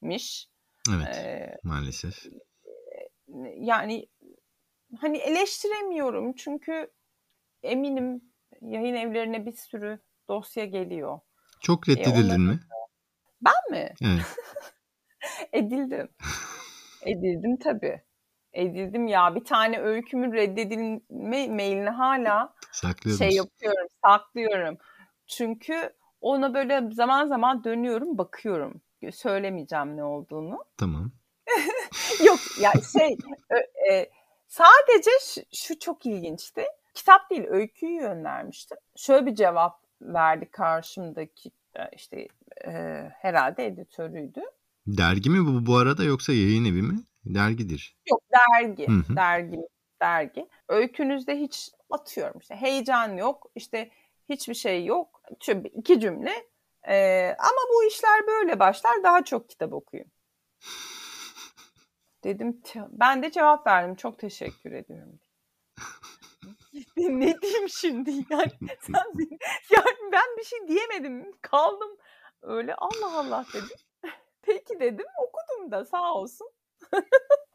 [0.00, 0.48] miş.
[0.96, 2.26] Evet ee, maalesef.
[3.56, 4.06] Yani
[5.00, 6.90] hani eleştiremiyorum çünkü
[7.62, 8.22] eminim
[8.60, 11.20] yayın evlerine bir sürü dosya geliyor.
[11.60, 12.60] Çok reddedildin e, mi?
[13.40, 13.94] Ben mi?
[14.02, 14.36] Evet.
[15.52, 16.08] Edildim.
[17.06, 18.02] Edildim tabii.
[18.54, 19.34] Edildim ya.
[19.34, 22.54] Bir tane öykümün reddedilme mailini hala
[23.18, 24.78] şey yapıyorum, saklıyorum.
[25.26, 28.80] Çünkü ona böyle zaman zaman dönüyorum, bakıyorum
[29.12, 30.64] söylemeyeceğim ne olduğunu.
[30.76, 31.12] Tamam.
[32.26, 33.16] Yok yani şey
[33.90, 34.10] e,
[34.46, 36.64] sadece şu, şu çok ilginçti.
[36.94, 38.78] Kitap değil öyküyü göndermiştim.
[38.96, 42.28] Şöyle bir cevap verdi karşımdaki e, işte
[42.66, 42.72] e,
[43.20, 44.40] herhalde editörüydü.
[44.86, 46.98] Dergi mi bu bu arada yoksa yayın evi mi?
[47.26, 47.96] Dergidir.
[48.10, 48.88] Yok dergi.
[48.88, 49.16] Hı-hı.
[49.16, 49.58] Dergi.
[50.00, 50.48] Dergi.
[50.68, 53.50] Öykünüzde hiç atıyorum işte heyecan yok.
[53.54, 53.90] işte
[54.28, 55.22] hiçbir şey yok.
[55.40, 56.32] Şöyle iki cümle
[56.88, 59.02] ee, ama bu işler böyle başlar.
[59.02, 60.06] Daha çok kitap okuyun.
[62.24, 63.94] Dedim ben de cevap verdim.
[63.94, 65.20] Çok teşekkür ediyorum.
[66.96, 69.04] ne diyeyim şimdi yani, sen,
[69.70, 71.96] yani ben bir şey diyemedim kaldım
[72.42, 73.76] öyle Allah Allah dedim
[74.42, 76.48] peki dedim okudum da sağ olsun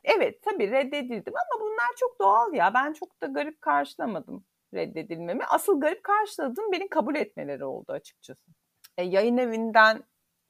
[0.04, 5.82] evet tabii reddedildim ama bunlar çok doğal ya ben çok da garip karşılamadım reddedilmemi asıl
[5.82, 8.52] garip karşıladığım beni kabul etmeleri oldu açıkçası
[8.98, 10.04] e, yayın evinden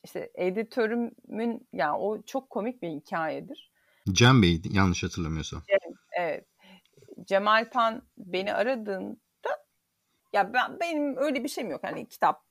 [0.03, 3.71] işte editörümün yani o çok komik bir hikayedir.
[4.11, 5.63] Cem Bey yanlış hatırlamıyorsam.
[5.67, 6.47] Cem, evet.
[7.23, 9.17] Cemal Pan beni aradığında
[10.33, 11.83] ya ben benim öyle bir şeyim yok.
[11.83, 12.48] Hani kitap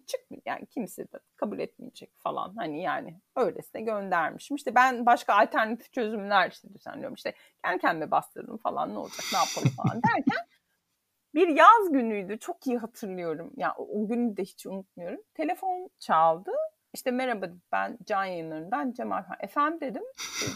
[0.00, 4.56] çık yani kimse de kabul etmeyecek falan hani yani öylesine göndermişim.
[4.56, 7.14] İşte ben başka alternatif çözümler işte düzenliyorum.
[7.14, 7.34] İşte
[7.64, 10.46] kendi kendime bastırdım falan ne olacak ne yapalım falan derken
[11.34, 12.38] bir yaz günüydü.
[12.38, 13.52] Çok iyi hatırlıyorum.
[13.56, 15.20] Ya yani o günü de hiç unutmuyorum.
[15.34, 16.50] Telefon çaldı.
[16.94, 19.36] İşte merhaba ben can yayınlarından Cemal Han.
[19.40, 20.02] Efendim dedim.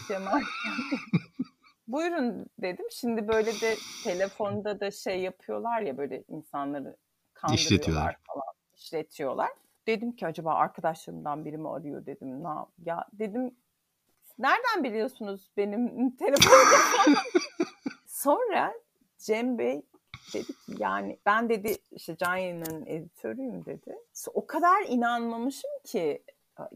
[0.07, 0.41] Cemal
[1.87, 2.85] Buyurun dedim.
[2.91, 6.97] Şimdi böyle de telefonda da şey yapıyorlar ya böyle insanları
[7.33, 8.58] kandırıyorlar falan.
[8.79, 9.49] İşletiyorlar.
[9.87, 12.43] Dedim ki acaba arkadaşlarımdan biri mi arıyor dedim.
[12.43, 13.55] Na ya dedim
[14.39, 17.17] nereden biliyorsunuz benim telefonum
[18.05, 18.73] Sonra
[19.17, 19.81] Cem Bey
[20.33, 22.37] dedi ki yani ben dedi işte Can
[22.85, 23.97] editörüyüm dedi.
[24.33, 26.23] O kadar inanmamışım ki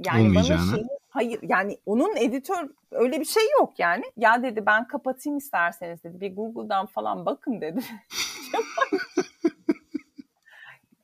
[0.06, 4.04] yani bana şey hayır yani onun editör öyle bir şey yok yani.
[4.18, 6.22] Ya dedi ben kapatayım isterseniz dedi.
[6.22, 7.80] Bir Google'dan falan bakın dedi.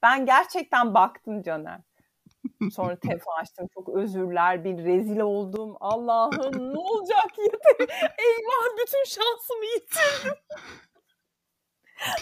[0.02, 1.82] ben gerçekten baktım Caner.
[2.72, 3.68] Sonra telefon açtım.
[3.74, 4.64] Çok özürler.
[4.64, 5.78] Bir rezil oldum.
[5.80, 7.96] Allah'ım ne olacak yeter.
[8.20, 10.40] Eyvah bütün şansımı yitirdim.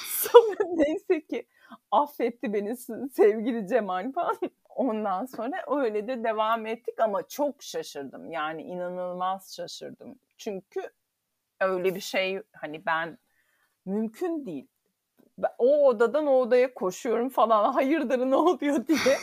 [0.05, 1.47] Sonra neyse ki
[1.91, 2.77] affetti beni
[3.11, 4.37] sevgili Cemal falan.
[4.69, 8.31] Ondan sonra öyle de devam ettik ama çok şaşırdım.
[8.31, 10.19] Yani inanılmaz şaşırdım.
[10.37, 10.81] Çünkü
[11.59, 13.17] öyle bir şey hani ben
[13.85, 14.67] mümkün değil.
[15.57, 18.97] O odadan o odaya koşuyorum falan hayırdır ne oluyor diye.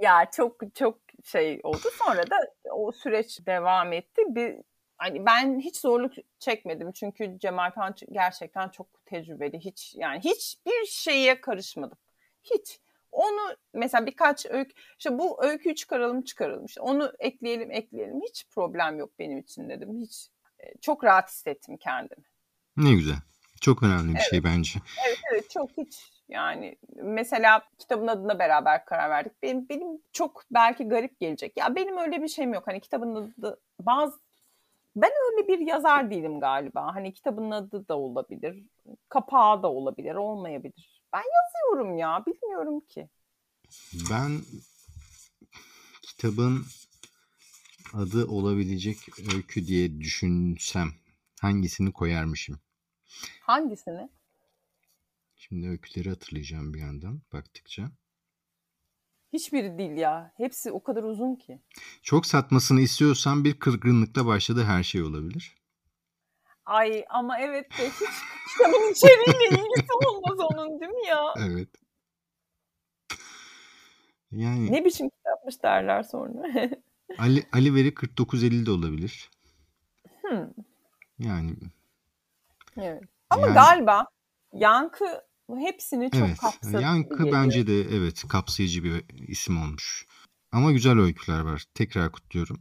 [0.00, 1.88] ya çok çok şey oldu.
[1.92, 2.36] Sonra da
[2.72, 4.22] o süreç devam etti.
[4.28, 4.56] Bir
[4.96, 9.58] hani ben hiç zorluk çekmedim çünkü Cemal Kan gerçekten çok tecrübeli.
[9.58, 11.98] Hiç yani hiçbir şeye karışmadım.
[12.42, 12.80] Hiç.
[13.12, 16.64] Onu mesela birkaç öykü, işte bu öyküyü çıkaralım çıkaralım.
[16.64, 18.20] İşte onu ekleyelim ekleyelim.
[18.28, 20.00] Hiç problem yok benim için dedim.
[20.00, 20.28] Hiç
[20.58, 22.24] e, çok rahat hissettim kendimi.
[22.76, 23.16] Ne güzel.
[23.60, 24.30] Çok önemli bir şey evet.
[24.30, 24.80] şey bence.
[25.06, 29.32] Evet evet çok hiç yani mesela kitabın adına beraber karar verdik.
[29.42, 31.56] Benim, benim çok belki garip gelecek.
[31.56, 32.66] Ya benim öyle bir şeyim yok.
[32.66, 34.20] Hani kitabın adı bazı
[34.96, 36.94] ben öyle bir yazar değilim galiba.
[36.94, 38.64] Hani kitabın adı da olabilir,
[39.08, 41.02] kapağı da olabilir, olmayabilir.
[41.12, 43.08] Ben yazıyorum ya, bilmiyorum ki.
[44.10, 44.40] Ben
[46.02, 46.64] kitabın
[47.94, 48.96] adı olabilecek
[49.34, 50.88] öykü diye düşünsem
[51.40, 52.58] hangisini koyarmışım?
[53.40, 54.08] Hangisini?
[55.36, 57.90] Şimdi öyküleri hatırlayacağım bir yandan baktıkça.
[59.32, 60.32] Hiçbiri değil ya.
[60.36, 61.60] Hepsi o kadar uzun ki.
[62.02, 65.56] Çok satmasını istiyorsan bir kırgınlıkla başladığı her şey olabilir.
[66.66, 68.08] Ay ama evet de hiç
[68.52, 71.34] kitabın içeriğiyle ilgisi olmaz onun değil mi ya?
[71.38, 71.68] Evet.
[74.30, 76.42] Yani ne biçim kitapmış derler sonra.
[77.18, 79.30] Ali Ali Veri 4950 de olabilir.
[80.22, 80.48] Hmm.
[81.18, 81.56] Yani
[82.82, 83.02] Evet.
[83.30, 84.06] Ama yani, galiba
[84.52, 85.04] Yankı
[85.58, 86.82] hepsini çok evet, kapsadı.
[86.82, 87.36] Yankı geliyor.
[87.36, 90.06] bence de evet kapsayıcı bir isim olmuş.
[90.52, 91.64] Ama güzel öyküler var.
[91.74, 92.60] Tekrar kutluyorum.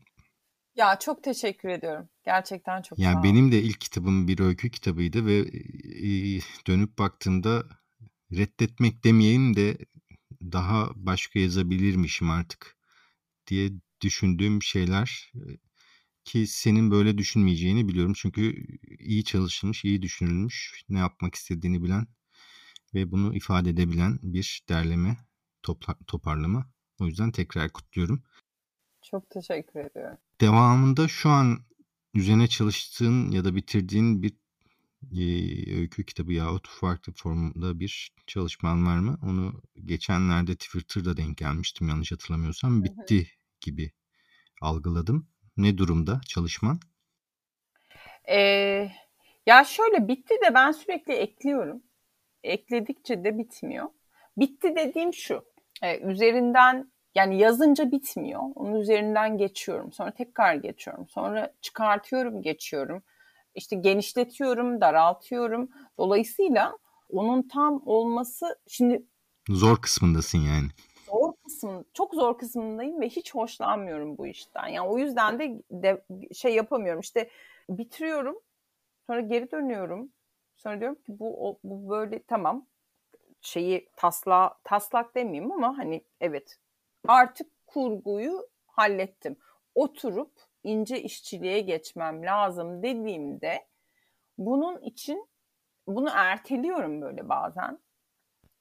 [0.75, 2.09] Ya çok teşekkür ediyorum.
[2.23, 5.45] Gerçekten çok Yani benim de ilk kitabım bir öykü kitabıydı ve
[6.67, 7.63] dönüp baktığımda
[8.31, 9.77] reddetmek demeyeyim de
[10.41, 12.77] daha başka yazabilirmişim artık
[13.47, 13.69] diye
[14.01, 15.31] düşündüğüm şeyler
[16.29, 18.13] ki senin böyle düşünmeyeceğini biliyorum.
[18.15, 18.67] Çünkü
[18.99, 22.07] iyi çalışılmış, iyi düşünülmüş, ne yapmak istediğini bilen
[22.93, 25.17] ve bunu ifade edebilen bir derleme,
[25.63, 26.71] topla, toparlama.
[26.99, 28.23] O yüzden tekrar kutluyorum.
[29.01, 30.17] Çok teşekkür ediyorum.
[30.41, 31.59] Devamında şu an
[32.13, 34.33] üzerine çalıştığın ya da bitirdiğin bir
[35.11, 39.19] e, öykü kitabı yahut farklı formda bir çalışman var mı?
[39.23, 42.83] Onu geçenlerde Twitter'da denk gelmiştim yanlış hatırlamıyorsam.
[42.83, 43.91] Bitti gibi
[44.61, 45.27] algıladım.
[45.59, 46.79] Ne durumda çalışman?
[48.29, 48.91] Ee,
[49.45, 51.81] ya şöyle bitti de ben sürekli ekliyorum
[52.43, 53.85] ekledikçe de bitmiyor.
[54.37, 55.45] Bitti dediğim şu.
[55.83, 58.41] E, üzerinden yani yazınca bitmiyor.
[58.55, 59.93] Onun üzerinden geçiyorum.
[59.93, 61.09] Sonra tekrar geçiyorum.
[61.09, 63.03] Sonra çıkartıyorum, geçiyorum.
[63.55, 65.69] İşte genişletiyorum, daraltıyorum.
[65.97, 66.77] Dolayısıyla
[67.09, 69.03] onun tam olması şimdi
[69.49, 70.67] zor kısmındasın yani.
[71.09, 74.67] Zor kısmın, çok zor kısmındayım ve hiç hoşlanmıyorum bu işten.
[74.67, 76.03] Yani o yüzden de, de
[76.33, 76.99] şey yapamıyorum.
[76.99, 77.29] İşte
[77.69, 78.39] bitiriyorum.
[79.07, 80.11] Sonra geri dönüyorum.
[80.57, 82.65] Sonra diyorum ki bu o, bu böyle tamam
[83.41, 86.59] şeyi tasla taslak demeyeyim ama hani evet
[87.07, 89.37] artık kurguyu hallettim.
[89.75, 90.31] Oturup
[90.63, 93.65] ince işçiliğe geçmem lazım dediğimde
[94.37, 95.27] bunun için
[95.87, 97.79] bunu erteliyorum böyle bazen.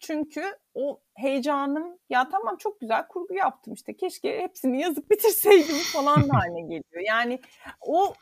[0.01, 0.45] Çünkü
[0.75, 6.61] o heyecanım ya tamam çok güzel kurgu yaptım işte keşke hepsini yazıp bitirseydim falan haline
[6.61, 7.03] geliyor.
[7.07, 7.41] Yani
[7.81, 8.15] o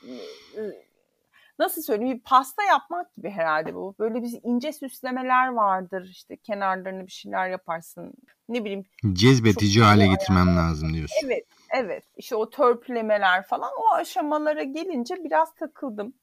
[1.58, 3.94] nasıl söyleyeyim bir pasta yapmak gibi herhalde bu.
[3.98, 6.08] Böyle bir ince süslemeler vardır.
[6.10, 8.12] İşte kenarlarını bir şeyler yaparsın.
[8.48, 8.84] Ne bileyim.
[9.12, 10.56] Cezbedici hale getirmem yani.
[10.56, 11.16] lazım diyorsun.
[11.24, 11.46] Evet.
[11.70, 12.04] Evet.
[12.16, 16.14] İşte o törpülemeler falan o aşamalara gelince biraz takıldım.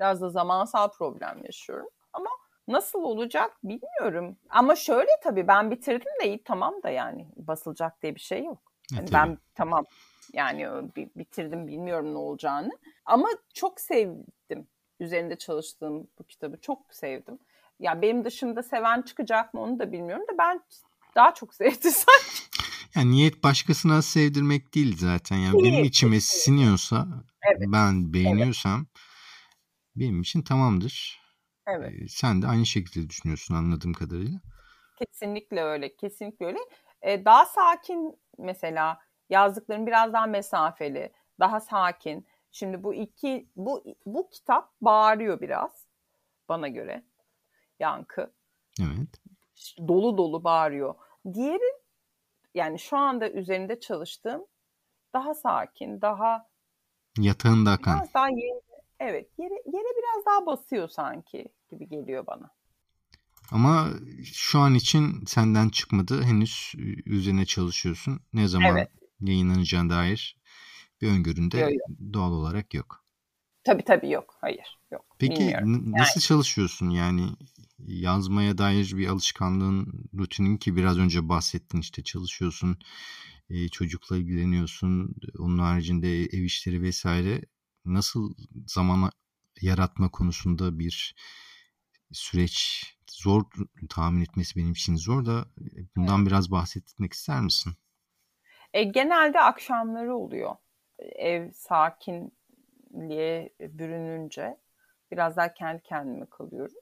[0.00, 1.88] Biraz da zamansal problem yaşıyorum.
[2.12, 2.28] Ama
[2.72, 4.36] nasıl olacak bilmiyorum.
[4.50, 8.72] Ama şöyle tabii ben bitirdim de iyi tamam da yani basılacak diye bir şey yok.
[8.92, 9.84] Yani ben tamam
[10.32, 10.68] yani
[11.16, 12.78] bitirdim bilmiyorum ne olacağını.
[13.04, 14.66] Ama çok sevdim
[15.00, 16.60] üzerinde çalıştığım bu kitabı.
[16.60, 17.38] Çok sevdim.
[17.78, 20.60] Ya benim dışımda seven çıkacak mı onu da bilmiyorum da ben
[21.16, 22.50] daha çok sevdim sanki.
[22.94, 25.36] Yani niyet başkasına sevdirmek değil zaten.
[25.36, 27.08] Yani benim içime siniyorsa,
[27.42, 27.62] evet.
[27.66, 28.88] ben beğeniyorsam evet.
[29.96, 31.19] benim için tamamdır.
[31.70, 31.92] Evet.
[32.02, 34.40] Ee, sen de aynı şekilde düşünüyorsun anladığım kadarıyla.
[34.96, 36.58] Kesinlikle öyle, kesinlikle öyle.
[37.02, 38.98] Ee, daha sakin mesela
[39.28, 42.26] yazdıklarım biraz daha mesafeli, daha sakin.
[42.50, 45.86] Şimdi bu iki bu bu kitap bağırıyor biraz
[46.48, 47.04] bana göre.
[47.80, 48.32] Yankı.
[48.80, 49.08] Evet.
[49.88, 50.94] Dolu dolu bağırıyor.
[51.34, 51.80] Diğeri
[52.54, 54.46] yani şu anda üzerinde çalıştığım
[55.12, 56.48] daha sakin, daha
[57.18, 57.98] yatağında akan.
[57.98, 58.60] Biraz daha yere,
[59.00, 62.50] evet, yere, yere biraz daha basıyor sanki gibi geliyor bana.
[63.50, 63.88] Ama
[64.24, 66.22] şu an için senden çıkmadı.
[66.22, 66.72] Henüz
[67.06, 68.20] üzerine çalışıyorsun.
[68.32, 68.88] Ne zaman evet.
[69.20, 70.36] yayınlanacağına dair
[71.00, 71.88] bir öngöründe yok, yok.
[72.12, 73.04] doğal olarak yok.
[73.64, 74.34] Tabii tabii yok.
[74.40, 74.78] Hayır.
[74.92, 75.16] Yok.
[75.18, 76.24] Peki n- nasıl yani.
[76.24, 76.90] çalışıyorsun?
[76.90, 77.26] Yani
[77.78, 82.78] yazmaya dair bir alışkanlığın, rutinin ki biraz önce bahsettin işte çalışıyorsun,
[83.72, 87.42] çocukla ilgileniyorsun, onun haricinde ev işleri vesaire.
[87.94, 88.34] Nasıl
[88.66, 89.10] zaman
[89.60, 91.14] yaratma konusunda bir
[92.12, 93.44] süreç zor
[93.88, 95.44] tahmin etmesi benim için zor da
[95.96, 97.72] bundan biraz bahsetmek ister misin?
[98.72, 100.56] E, genelde akşamları oluyor.
[100.98, 104.56] Ev sakinliğe bürününce
[105.12, 106.76] biraz daha kendi kendime kalıyorum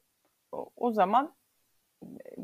[0.52, 1.34] o, o zaman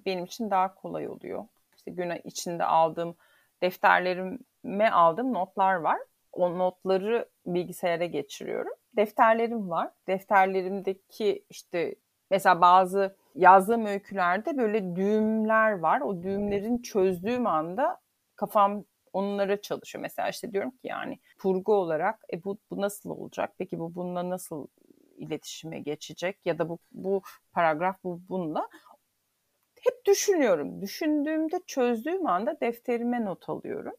[0.07, 1.45] benim için daha kolay oluyor.
[1.77, 3.17] İşte gün içinde aldığım
[3.63, 5.99] defterlerime aldığım notlar var.
[6.35, 8.73] O notları bilgisayara geçiriyorum.
[8.97, 9.91] Defterlerim var.
[10.09, 11.95] Defterlerimdeki işte
[12.31, 16.01] mesela bazı yazdığım öykülerde böyle düğümler var.
[16.01, 18.01] O düğümlerin çözdüğüm anda
[18.37, 20.03] kafam onlara çalışıyor.
[20.03, 23.55] Mesela işte diyorum ki yani kurgu olarak e bu, bu nasıl olacak?
[23.59, 24.67] Peki bu bununla nasıl
[25.17, 27.23] iletişime geçecek ya da bu, bu
[27.53, 28.69] paragraf bu bununla
[29.81, 30.83] hep düşünüyorum.
[30.83, 33.95] Düşündüğümde çözdüğüm anda defterime not alıyorum.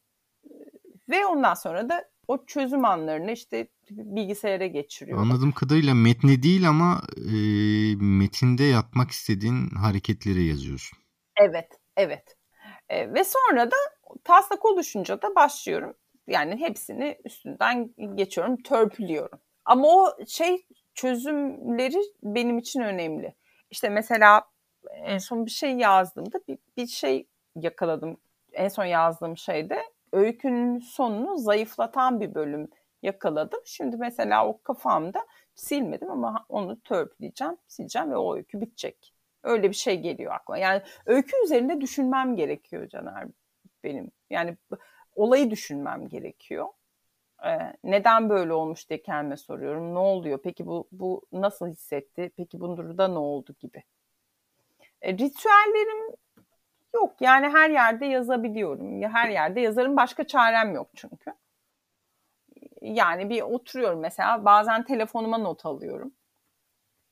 [1.10, 5.24] Ve ondan sonra da o çözüm anlarını işte bilgisayara geçiriyorum.
[5.24, 7.32] Anladığım kadarıyla metne değil ama e,
[7.96, 10.98] metinde yapmak istediğin hareketleri yazıyorsun.
[11.42, 12.38] Evet, evet.
[12.90, 13.76] E, ve sonra da
[14.24, 15.94] taslak oluşunca da başlıyorum.
[16.28, 19.40] Yani hepsini üstünden geçiyorum, törpülüyorum.
[19.66, 23.36] Ama o şey çözümleri benim için önemli.
[23.72, 24.44] İşte mesela
[24.94, 28.18] en son bir şey yazdığımda bir, bir şey yakaladım.
[28.54, 29.84] En son yazdığım şeyde
[30.16, 32.70] öykünün sonunu zayıflatan bir bölüm
[33.02, 33.60] yakaladım.
[33.66, 39.14] Şimdi mesela o kafamda silmedim ama onu törpüleyeceğim, sileceğim ve o öykü bitecek.
[39.44, 40.58] Öyle bir şey geliyor aklıma.
[40.58, 43.28] Yani öykü üzerinde düşünmem gerekiyor Caner
[43.84, 44.12] benim.
[44.30, 44.58] Yani
[45.16, 46.68] olayı düşünmem gerekiyor
[47.84, 49.94] neden böyle olmuş diye kendime soruyorum.
[49.94, 50.40] Ne oluyor?
[50.44, 52.32] Peki bu, bu nasıl hissetti?
[52.38, 53.84] Peki bunda ne oldu gibi.
[55.02, 56.16] E, ritüellerim
[56.96, 57.16] yok.
[57.20, 59.02] Yani her yerde yazabiliyorum.
[59.02, 59.98] Ya her yerde yazarım.
[59.98, 61.34] Başka çarem yok çünkü.
[62.82, 64.46] Yani bir oturuyorum mesela.
[64.46, 66.14] Bazen telefonuma not alıyorum.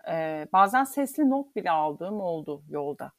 [0.10, 3.12] Ee, bazen sesli not bile aldığım oldu yolda.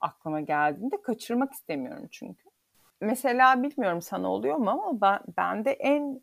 [0.00, 2.50] Aklıma geldiğinde kaçırmak istemiyorum çünkü.
[3.00, 6.20] Mesela bilmiyorum sana oluyor mu ama ben, bende en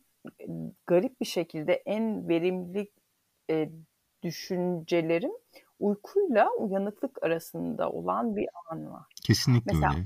[0.88, 2.91] garip bir şekilde en verimli
[3.50, 3.70] e,
[4.24, 5.32] düşüncelerim
[5.80, 9.03] uykuyla uyanıklık arasında olan bir an var.
[9.23, 10.05] Kesinlikle Mesela, öyle.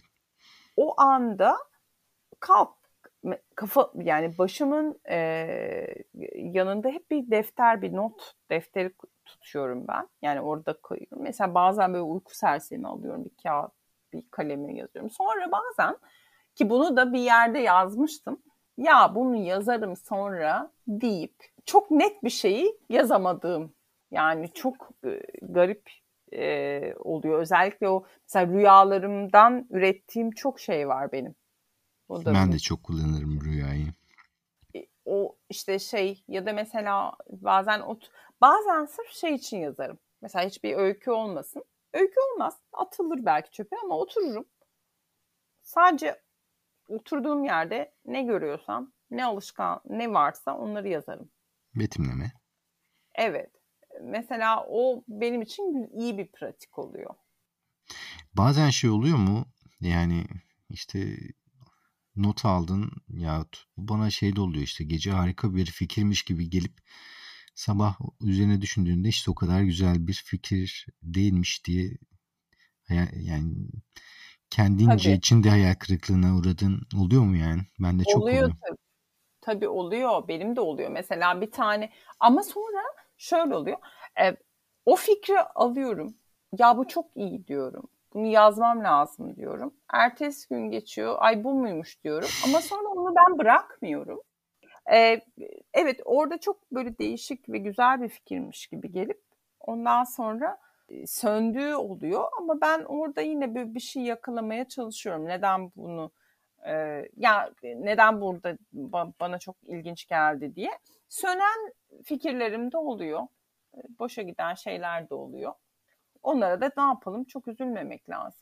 [0.78, 1.58] O anda
[2.40, 2.70] kalk
[3.56, 5.18] kafa yani başımın e,
[6.36, 8.94] yanında hep bir defter bir not defteri
[9.26, 10.08] tutuyorum ben.
[10.22, 11.22] Yani orada koyuyorum.
[11.22, 13.72] Mesela bazen böyle uyku sersemi alıyorum bir kağıt
[14.14, 15.12] bir kaleme yazıyorum.
[15.12, 15.98] Sonra bazen
[16.56, 18.42] ki bunu da bir yerde yazmıştım
[18.78, 23.74] ya bunu yazarım sonra deyip çok net bir şeyi yazamadığım
[24.12, 25.90] yani çok e, garip
[26.34, 27.40] e, oluyor.
[27.40, 31.36] Özellikle o mesela rüyalarımdan ürettiğim çok şey var benim.
[32.10, 32.52] O da ben benim.
[32.52, 33.94] de çok kullanırım rüyayı.
[34.76, 40.00] E, o işte şey ya da mesela bazen ot bazen sırf şey için yazarım.
[40.22, 41.64] Mesela hiçbir öykü olmasın.
[41.94, 42.58] Öykü olmaz.
[42.74, 44.46] Atılır belki çöpe ama otururum.
[45.64, 46.22] Sadece
[46.88, 51.30] oturduğum yerde ne görüyorsam, ne alışkan, ne varsa onları yazarım.
[51.76, 52.32] Betimleme.
[53.16, 53.61] Evet.
[54.04, 57.16] Mesela o benim için iyi bir pratik oluyor.
[58.34, 59.46] Bazen şey oluyor mu?
[59.82, 60.26] Yani
[60.70, 61.18] işte
[62.16, 63.46] not aldın ya
[63.78, 66.74] bana şey de oluyor işte gece harika bir fikirmiş gibi gelip
[67.56, 71.98] sabah üzerine düşündüğünde işte o kadar güzel bir fikir değilmiş diye
[73.16, 73.54] yani
[74.50, 75.18] kendince tabii.
[75.18, 77.62] içinde hayal kırıklığına uğradın oluyor mu yani?
[77.80, 78.44] Ben de çok oluyor.
[78.44, 78.78] Oluyor tabii.
[79.42, 80.28] Tabii oluyor.
[80.28, 80.92] Benim de oluyor.
[80.92, 82.82] Mesela bir tane ama sonra
[83.22, 83.78] şöyle oluyor.
[84.22, 84.36] E,
[84.86, 86.16] o fikri alıyorum.
[86.58, 87.88] Ya bu çok iyi diyorum.
[88.14, 89.74] Bunu yazmam lazım diyorum.
[89.94, 91.16] Ertesi gün geçiyor.
[91.20, 92.30] Ay bu muymuş diyorum.
[92.46, 94.22] Ama sonra onu ben bırakmıyorum.
[94.92, 95.22] Ee,
[95.74, 99.22] evet orada çok böyle değişik ve güzel bir fikirmiş gibi gelip
[99.60, 100.58] ondan sonra
[101.06, 105.26] söndüğü oluyor ama ben orada yine bir, bir şey yakalamaya çalışıyorum.
[105.26, 106.12] Neden bunu
[106.66, 106.74] e,
[107.18, 108.58] ya neden burada
[109.20, 110.72] bana çok ilginç geldi diye.
[111.12, 113.22] Sönen fikirlerim de oluyor.
[114.00, 115.54] Boşa giden şeyler de oluyor.
[116.24, 118.42] Onlara da ne yapalım çok üzülmemek lazım.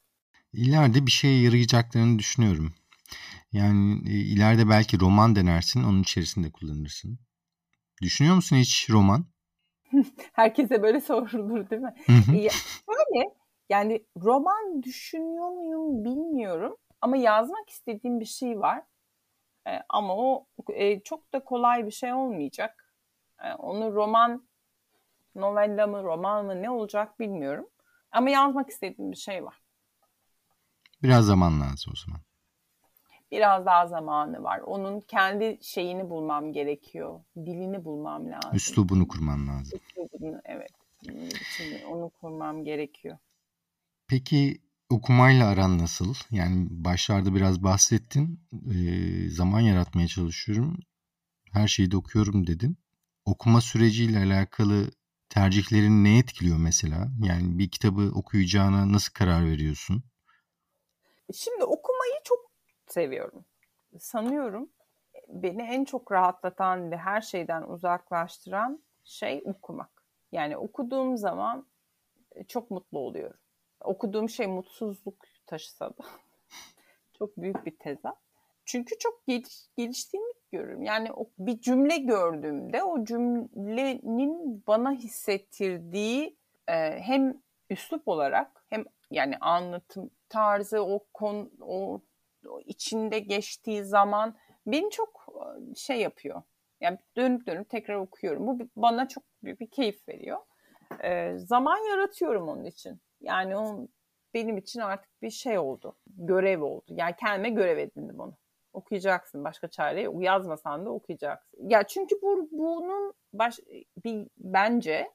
[0.53, 2.74] İleride bir şeye yarayacaklarını düşünüyorum.
[3.51, 7.20] Yani ileride belki roman denersin, onun içerisinde kullanırsın.
[8.01, 9.26] Düşünüyor musun hiç roman?
[10.34, 11.93] Herkese böyle sorulur değil mi?
[12.88, 13.36] Böyle
[13.70, 18.84] yani roman düşünüyor muyum bilmiyorum ama yazmak istediğim bir şey var.
[19.70, 22.93] E, ama o e, çok da kolay bir şey olmayacak.
[23.43, 24.47] E, onu roman,
[25.36, 27.70] novella mı, roman mı ne olacak bilmiyorum.
[28.11, 29.61] Ama yazmak istediğim bir şey var.
[31.03, 32.22] Biraz zaman lazım o zaman
[33.32, 34.59] biraz daha zamanı var.
[34.59, 37.20] Onun kendi şeyini bulmam gerekiyor.
[37.38, 38.51] Dilini bulmam lazım.
[38.53, 39.80] Üslubunu kurman lazım.
[39.89, 40.72] Üslubunu evet.
[41.57, 43.17] Şimdi onu kurmam gerekiyor.
[44.07, 46.14] Peki okumayla aran nasıl?
[46.32, 48.40] Yani başlarda biraz bahsettin.
[48.76, 50.80] Ee, zaman yaratmaya çalışıyorum.
[51.52, 52.78] Her şeyi de okuyorum dedin.
[53.26, 54.92] Okuma süreciyle alakalı
[55.30, 57.08] tercihlerin ne etkiliyor mesela?
[57.24, 60.04] Yani bir kitabı okuyacağına nasıl karar veriyorsun?
[61.34, 62.52] Şimdi okumayı çok
[62.88, 63.46] seviyorum.
[64.00, 64.70] Sanıyorum
[65.28, 69.90] beni en çok rahatlatan ve her şeyden uzaklaştıran şey okumak.
[70.32, 71.68] Yani okuduğum zaman
[72.32, 73.40] e, çok mutlu oluyorum.
[73.84, 76.03] Okuduğum şey mutsuzluk taşısa da
[77.17, 78.17] çok büyük bir tezat.
[78.65, 80.84] Çünkü çok geliş, geliştiğimi görüyorum.
[80.84, 89.38] Yani o, bir cümle gördüğümde o cümlenin bana hissettirdiği e, hem üslup olarak hem yani
[89.38, 92.01] anlatım tarzı o kon o
[92.65, 94.36] içinde geçtiği zaman
[94.67, 95.25] beni çok
[95.75, 96.41] şey yapıyor.
[96.82, 98.47] Yani dönüp dönüp tekrar okuyorum.
[98.47, 100.38] Bu bana çok büyük bir keyif veriyor.
[101.03, 103.01] Ee, zaman yaratıyorum onun için.
[103.22, 103.88] Yani o
[104.34, 105.97] benim için artık bir şey oldu.
[106.07, 106.86] Görev oldu.
[106.88, 108.38] Yani kendime görev edindim onu.
[108.74, 109.43] Okuyacaksın.
[109.43, 110.24] Başka çare yok.
[110.24, 111.70] Yazmasan da okuyacaksın.
[111.70, 113.59] Ya çünkü bu, bunun baş,
[114.05, 115.11] bir bence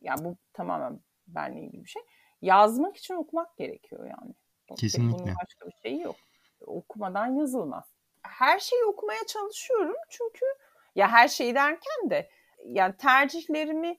[0.00, 2.02] ya bu tamamen benle ilgili bir şey.
[2.42, 4.34] Yazmak için okumak gerekiyor yani.
[4.76, 5.24] Kesinlikle.
[5.24, 6.16] Bunun başka bir şeyi yok
[6.66, 7.84] okumadan yazılmaz.
[8.22, 10.46] Her şeyi okumaya çalışıyorum çünkü
[10.94, 12.30] ya her şey derken de
[12.64, 13.98] yani tercihlerimi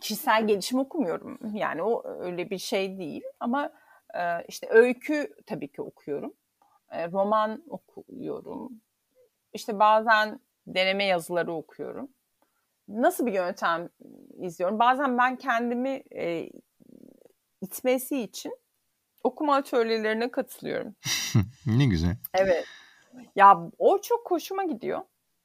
[0.00, 1.38] kişisel gelişim okumuyorum.
[1.54, 3.72] Yani o öyle bir şey değil ama
[4.14, 6.34] e, işte öykü tabii ki okuyorum.
[6.90, 8.80] E, roman okuyorum.
[9.52, 12.08] İşte bazen deneme yazıları okuyorum.
[12.88, 13.88] Nasıl bir yöntem
[14.38, 14.78] izliyorum?
[14.78, 16.50] Bazen ben kendimi e,
[17.60, 18.58] itmesi için
[19.24, 20.94] okuma atölyelerine katılıyorum.
[21.66, 22.16] ne güzel.
[22.34, 22.64] Evet.
[23.36, 25.00] Ya o çok hoşuma gidiyor.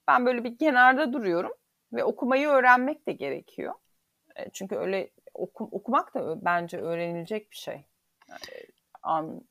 [0.07, 1.51] Ben böyle bir kenarda duruyorum
[1.93, 3.73] ve okumayı öğrenmek de gerekiyor.
[4.41, 7.85] E, çünkü öyle oku, okumak da bence öğrenilecek bir şey.
[8.29, 8.41] Yani,
[9.03, 9.41] an...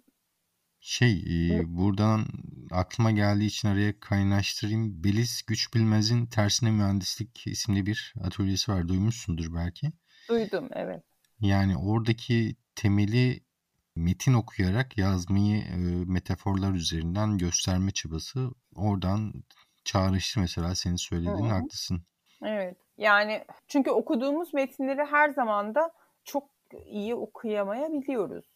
[0.81, 1.13] Şey
[1.51, 2.27] e, buradan
[2.71, 5.05] aklıma geldiği için araya kaynaştırayım.
[5.05, 8.89] Beliz Güç Bilmez'in Tersine Mühendislik isimli bir atölyesi var.
[8.89, 9.93] Duymuşsundur belki.
[10.29, 11.03] Duydum evet.
[11.41, 13.41] Yani oradaki temeli
[13.97, 15.77] metin okuyarak yazmayı e,
[16.07, 19.45] metaforlar üzerinden gösterme çabası oradan
[19.85, 21.55] çağrıştı mesela senin söylediğin Hı.
[21.55, 22.03] haklısın.
[22.45, 22.77] Evet.
[22.99, 25.91] Yani çünkü okuduğumuz metinleri her zaman da
[26.25, 26.49] çok
[26.87, 28.47] iyi okuyamayabiliyoruz.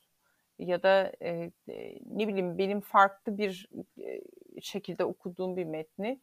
[0.58, 1.28] Ya da e,
[1.68, 3.68] e, ne bileyim benim farklı bir
[3.98, 4.20] e,
[4.60, 6.20] şekilde okuduğum bir metni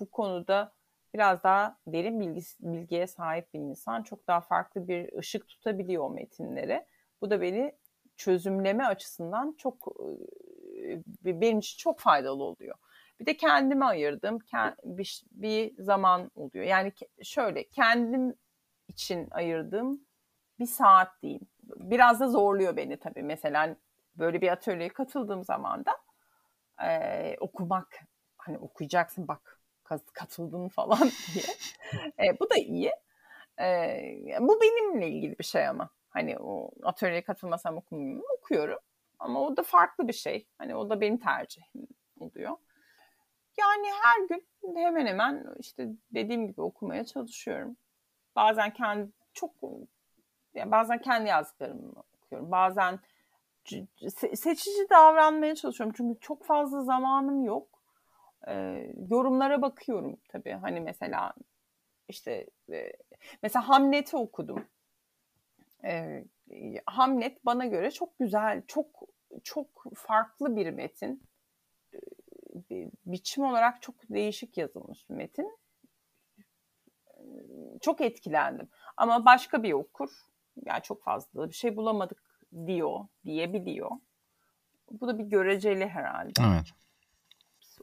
[0.00, 0.72] bu konuda
[1.14, 6.10] biraz daha derin bilgi, bilgiye sahip bir insan çok daha farklı bir ışık tutabiliyor o
[6.10, 6.86] metinlere.
[7.20, 7.72] Bu da beni
[8.16, 9.96] çözümleme açısından çok
[11.24, 12.76] benim için çok faydalı oluyor.
[13.20, 14.38] Bir de kendime ayırdım
[14.84, 16.64] bir, bir zaman oluyor.
[16.64, 16.92] Yani
[17.22, 18.34] şöyle kendim
[18.88, 20.00] için ayırdığım
[20.58, 21.48] bir saat diyeyim.
[21.62, 23.22] Biraz da zorluyor beni tabii.
[23.22, 23.76] Mesela
[24.16, 25.92] böyle bir atölyeye katıldığım zaman da
[26.84, 27.98] e, okumak
[28.38, 29.60] hani okuyacaksın bak
[30.14, 31.44] katıldın falan diye.
[32.30, 32.92] E, bu da iyi.
[33.60, 35.90] Ee, bu benimle ilgili bir şey ama.
[36.10, 38.78] Hani o atölyeye katılmasam okumuyorum, okuyorum.
[39.18, 40.46] Ama o da farklı bir şey.
[40.58, 41.86] Hani o da benim tercihim
[42.20, 42.56] oluyor.
[43.58, 44.46] Yani her gün
[44.76, 47.76] hemen hemen işte dediğim gibi okumaya çalışıyorum.
[48.36, 49.54] Bazen kendi çok
[50.54, 51.92] yani bazen kendi yazdıklarımı
[52.22, 52.50] okuyorum.
[52.50, 52.98] Bazen
[54.34, 55.94] seçici davranmaya çalışıyorum.
[55.96, 57.82] Çünkü çok fazla zamanım yok.
[58.48, 60.52] Ee, yorumlara bakıyorum tabii.
[60.52, 61.32] Hani mesela
[62.08, 62.92] işte e,
[63.42, 64.64] mesela Hamlet'i okudum.
[65.84, 66.24] Ee,
[66.86, 68.86] Hamlet bana göre çok güzel, çok
[69.44, 71.22] çok farklı bir metin.
[73.06, 75.58] Biçim olarak çok değişik yazılmış bir metin.
[77.08, 77.22] Ee,
[77.80, 78.68] çok etkilendim.
[78.96, 80.10] Ama başka bir okur,
[80.66, 82.22] yani çok fazla bir şey bulamadık
[82.66, 83.90] diyor, diyebiliyor.
[84.90, 86.32] Bu da bir göreceli herhalde.
[86.40, 86.66] Evet.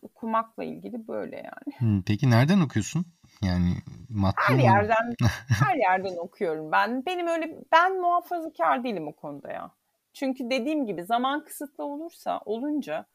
[0.02, 2.04] Okumakla ilgili böyle yani.
[2.06, 3.06] Peki nereden okuyorsun?
[3.42, 3.74] Yani
[4.10, 5.16] matbu her yerden
[5.66, 7.06] her yerden okuyorum ben.
[7.06, 9.72] Benim öyle ben muhafazakar değilim o konuda ya.
[10.14, 13.06] Çünkü dediğim gibi zaman kısıtlı olursa olunca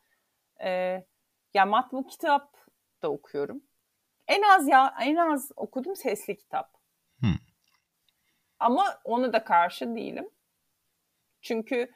[0.64, 1.04] e,
[1.54, 2.56] ya matbu kitap
[3.02, 3.62] da okuyorum.
[4.28, 6.74] En az ya en az okudum sesli kitap.
[7.20, 7.38] Hmm.
[8.58, 10.30] Ama onu da karşı değilim.
[11.42, 11.92] Çünkü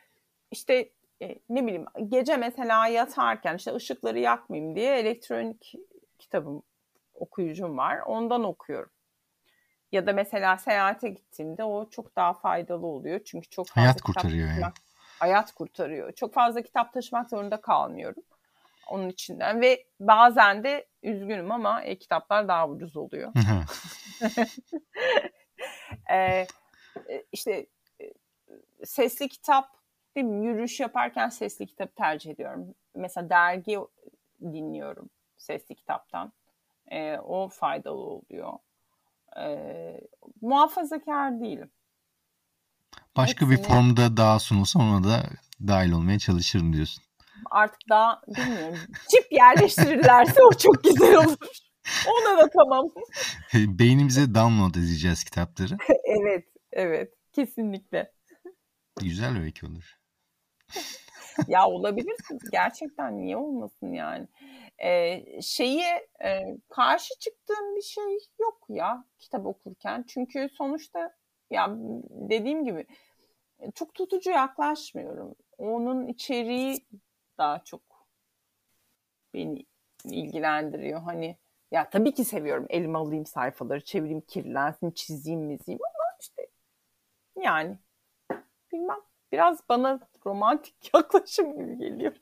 [0.51, 0.93] işte
[1.23, 5.75] e, ne bileyim gece mesela yatarken işte ışıkları yakmayayım diye elektronik
[6.19, 6.63] kitabım
[7.15, 7.99] okuyucum var.
[7.99, 8.91] Ondan okuyorum.
[9.93, 13.21] Ya da mesela seyahate gittiğimde o çok daha faydalı oluyor.
[13.25, 14.73] Çünkü çok fazla hayat kurtarıyor taşımak, yani.
[15.19, 16.13] Hayat kurtarıyor.
[16.13, 18.23] Çok fazla kitap taşımak zorunda kalmıyorum.
[18.89, 23.33] Onun içinden ve bazen de üzgünüm ama e-kitaplar daha ucuz oluyor.
[26.11, 26.47] ee,
[27.33, 27.67] işte
[28.85, 29.69] sesli kitap
[30.17, 30.47] değil mi?
[30.47, 32.75] Yürüyüş yaparken sesli kitap tercih ediyorum.
[32.95, 33.79] Mesela dergi
[34.41, 36.33] dinliyorum sesli kitaptan.
[36.91, 38.53] E, o faydalı oluyor.
[39.41, 40.01] E,
[40.41, 41.71] muhafazakar değilim.
[43.17, 43.59] Başka Hepsini...
[43.59, 45.23] bir formda daha sunulsa ona da
[45.69, 47.05] dahil olmaya çalışırım diyorsun.
[47.51, 48.79] Artık daha bilmiyorum.
[49.09, 51.37] Çip yerleştirirlerse o çok güzel olur.
[52.07, 52.91] Ona da tamam.
[53.79, 55.77] Beynimize download edeceğiz kitapları.
[56.05, 57.15] evet, evet.
[57.33, 58.13] Kesinlikle.
[59.01, 59.99] Güzel öykü olur.
[61.49, 62.17] ya olabilir.
[62.53, 64.29] Gerçekten niye olmasın yani.
[64.85, 65.85] Ee, şeyi
[66.25, 70.05] e, karşı çıktığım bir şey yok ya kitap okurken.
[70.09, 71.11] Çünkü sonuçta
[71.51, 71.77] ya
[72.11, 72.87] dediğim gibi
[73.75, 75.35] çok tutucu yaklaşmıyorum.
[75.59, 76.87] Onun içeriği
[77.39, 77.81] daha çok
[79.35, 79.67] beni
[80.05, 81.03] ilgilendiriyor.
[81.03, 81.37] Hani
[81.71, 82.67] ya tabii ki seviyorum.
[82.69, 86.49] Elime alayım sayfaları, çevireyim, kirlensin, çizeyim, mizeyim ama işte
[87.37, 87.79] yani
[88.73, 89.01] bilmem.
[89.33, 92.13] Biraz bana romantik yaklaşım gibi geliyor.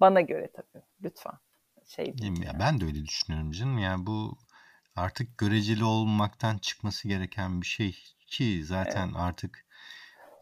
[0.00, 0.84] Bana göre tabii.
[1.02, 1.38] Lütfen.
[1.86, 3.78] Şey değil ya ben de öyle düşünüyorum canım.
[3.78, 4.38] Yani bu
[4.96, 9.16] artık göreceli olmaktan çıkması gereken bir şey ki zaten evet.
[9.18, 9.66] artık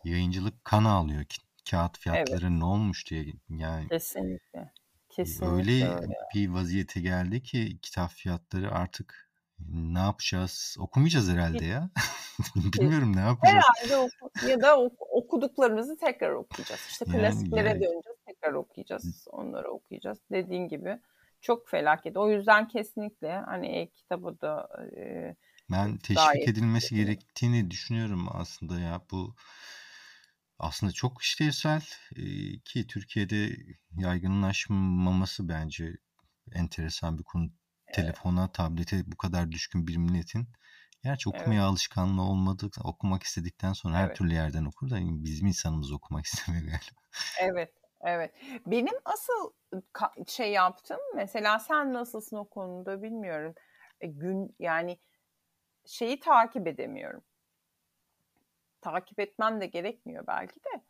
[0.05, 1.37] yayıncılık kan alıyor ki
[1.71, 2.59] kağıt fiyatları evet.
[2.59, 4.73] ne olmuş diye yani kesinlikle
[5.09, 5.99] kesinlikle öyle,
[6.35, 9.27] bir vaziyete geldi ki kitap fiyatları artık
[9.69, 10.77] ne yapacağız?
[10.81, 11.91] Okumayacağız herhalde ya.
[12.57, 13.65] Bilmiyorum ne yapacağız.
[13.79, 14.77] Herhalde oku ya da
[15.11, 16.81] okuduklarımızı tekrar okuyacağız.
[16.89, 19.29] İşte klasiklere yani, döneceğiz, tekrar okuyacağız.
[19.31, 20.19] Onları okuyacağız.
[20.31, 20.99] Dediğin gibi
[21.41, 22.17] çok felaket.
[22.17, 25.35] O yüzden kesinlikle hani e-kitabı da e,
[25.71, 29.35] ben teşvik edilmesi gerektiğini düşünüyorum aslında ya bu
[30.59, 31.83] aslında çok işlevsel
[32.17, 32.23] e,
[32.65, 33.57] ki Türkiye'de
[33.97, 35.93] yaygınlaşmaması bence
[36.53, 37.51] enteresan bir konu
[37.93, 40.49] telefona, tablete bu kadar düşkün bir milletin
[41.05, 41.71] gerçi okumaya evet.
[41.71, 42.71] alışkanlığı olmadı.
[42.85, 44.17] Okumak istedikten sonra her evet.
[44.17, 47.01] türlü yerden okur da bizim insanımız okumak istemiyor galiba.
[47.41, 47.73] Evet.
[48.01, 48.35] Evet.
[48.67, 49.53] Benim asıl
[50.29, 53.55] şey yaptım mesela sen nasılsın o konuda bilmiyorum.
[54.01, 54.99] E, gün yani
[55.87, 57.23] şeyi takip edemiyorum.
[58.81, 60.83] Takip etmem de gerekmiyor belki de.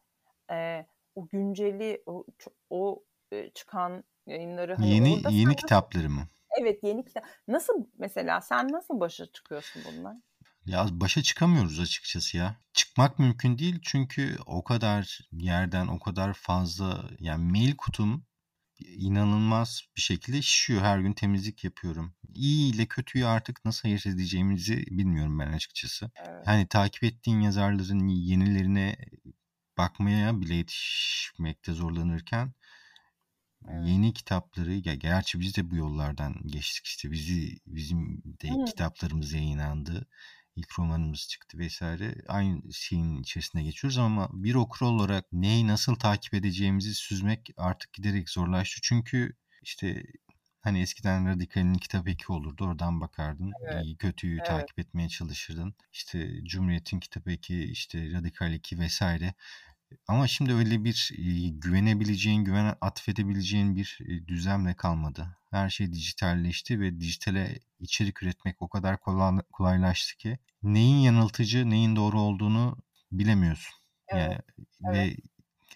[0.55, 2.25] E, o günceli o,
[2.71, 6.29] o e, çıkan yayınları hani yeni yeni kitapları mı?
[6.61, 7.25] Evet yeni kitap.
[7.49, 10.17] Nasıl mesela sen nasıl başa çıkıyorsun bunlar?
[10.67, 12.57] Ya başa çıkamıyoruz açıkçası ya.
[12.73, 18.25] Çıkmak mümkün değil çünkü o kadar yerden o kadar fazla yani mail kutum
[18.79, 20.83] inanılmaz bir şekilde şişiyor.
[20.83, 22.15] Her gün temizlik yapıyorum.
[22.35, 26.11] İyi ile kötüyü artık nasıl ayırt edeceğimizi bilmiyorum ben açıkçası.
[26.17, 26.47] Evet.
[26.47, 28.97] Hani takip ettiğin yazarların yenilerine
[29.79, 32.53] bakmaya bile yetişmekte zorlanırken
[33.69, 33.89] Evet.
[33.89, 38.69] Yeni kitapları ya gerçi biz de bu yollardan geçtik işte bizi bizim de evet.
[38.69, 40.07] kitaplarımız yayınlandı.
[40.57, 42.15] İlk romanımız çıktı vesaire.
[42.29, 48.31] Aynı şeyin içerisinde geçiyoruz ama bir okur olarak neyi nasıl takip edeceğimizi süzmek artık giderek
[48.31, 48.81] zorlaştı.
[48.83, 49.33] Çünkü
[49.63, 50.03] işte
[50.67, 52.65] Hani eskiden Radikal'in kitap eki olurdu.
[52.65, 53.53] Oradan bakardın.
[53.63, 53.85] Evet.
[53.85, 54.47] İyi kötüyü Evet.
[54.47, 55.75] takip etmeye çalışırdın.
[55.93, 59.35] İşte Cumhuriyet'in kitap eki, işte Radikal eki vesaire.
[60.09, 61.13] Ama şimdi öyle bir
[61.51, 65.37] güvenebileceğin, güven atfedebileceğin bir e, düzlemle kalmadı.
[65.51, 71.97] Her şey dijitalleşti ve dijitale içerik üretmek o kadar kolay, kolaylaştı ki neyin yanıltıcı, neyin
[71.97, 72.77] doğru olduğunu
[73.13, 73.75] bilemiyorsun.
[74.09, 74.39] Evet, Yani
[74.85, 74.97] evet.
[74.97, 75.17] ve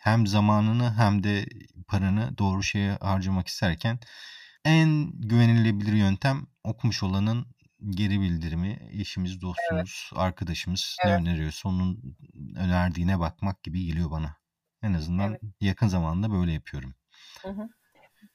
[0.01, 1.47] hem zamanını hem de
[1.89, 3.99] paranı doğru şeye harcamak isterken
[4.65, 7.47] en güvenilebilir yöntem okumuş olanın
[7.91, 11.21] geri bildirimi, eşimiz, dostumuz, arkadaşımız ne Evet.
[11.21, 12.17] öneriyorsa onun
[12.57, 14.37] önerdiğine bakmak gibi geliyor bana.
[14.83, 15.41] En azından Evet.
[15.61, 16.95] yakın zamanda böyle yapıyorum.
[17.43, 17.69] Hı hı.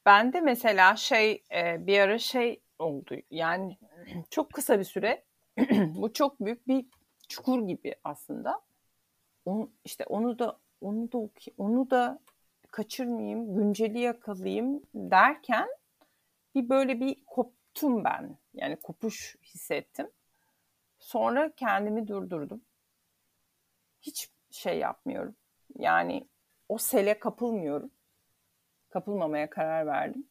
[0.05, 3.15] Ben de mesela şey e, bir ara şey oldu.
[3.31, 3.77] Yani
[4.29, 5.25] çok kısa bir süre
[5.95, 6.85] bu çok büyük bir
[7.29, 8.61] çukur gibi aslında.
[9.45, 12.19] Onu, işte onu da onu da oku- onu da
[12.71, 15.67] kaçırmayayım, günceli yakalayayım derken
[16.55, 17.23] bir böyle bir
[17.75, 18.37] koptum ben.
[18.53, 20.09] Yani kopuş hissettim.
[20.99, 22.61] Sonra kendimi durdurdum.
[24.01, 25.35] Hiç şey yapmıyorum.
[25.75, 26.27] Yani
[26.69, 27.91] o sele kapılmıyorum.
[28.89, 30.27] Kapılmamaya karar verdim.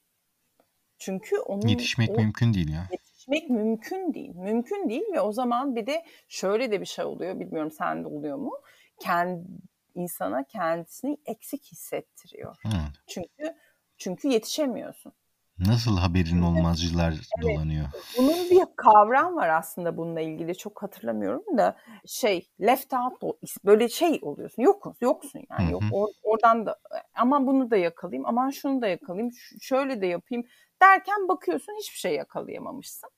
[0.99, 2.89] Çünkü onun Yetişmek o mümkün değil ya.
[2.93, 4.35] yetişmek mümkün değil.
[4.35, 7.41] Mümkün değil ve o zaman bir de şöyle de bir şey oluyor.
[7.41, 8.53] Bilmiyorum sende oluyor mu?
[9.01, 9.49] Kendi,
[9.95, 12.57] insana kendisini eksik hissettiriyor.
[12.63, 12.69] Hı.
[13.07, 13.57] Çünkü
[13.97, 15.13] çünkü yetişemiyorsun.
[15.59, 17.87] Nasıl haberin olmazcılar dolanıyor.
[18.19, 21.77] Bunun bir kavram var aslında bununla ilgili çok hatırlamıyorum da
[22.07, 26.81] şey left out böyle şey oluyorsun yoksun yoksun yani Hı yok or- oradan da
[27.15, 30.45] aman bunu da yakalayayım aman şunu da yakalayayım şöyle de yapayım
[30.83, 33.11] derken bakıyorsun hiçbir şey yakalayamamışsın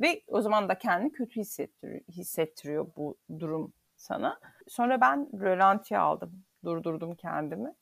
[0.00, 4.40] ve o zaman da kendini kötü hissettiriyor, hissettiriyor bu durum sana.
[4.68, 7.74] Sonra ben rölantiye aldım durdurdum kendimi.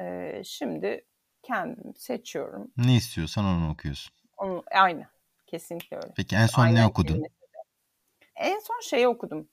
[0.00, 1.04] Ee, şimdi
[1.42, 2.70] kendim seçiyorum.
[2.76, 4.12] Ne istiyorsan onu okuyorsun.
[4.36, 5.06] Onu, aynı.
[5.46, 6.12] Kesinlikle öyle.
[6.16, 7.08] Peki en son ne Aynen okudun?
[7.12, 7.34] kelimesi.
[8.36, 9.48] En son şeyi okudum.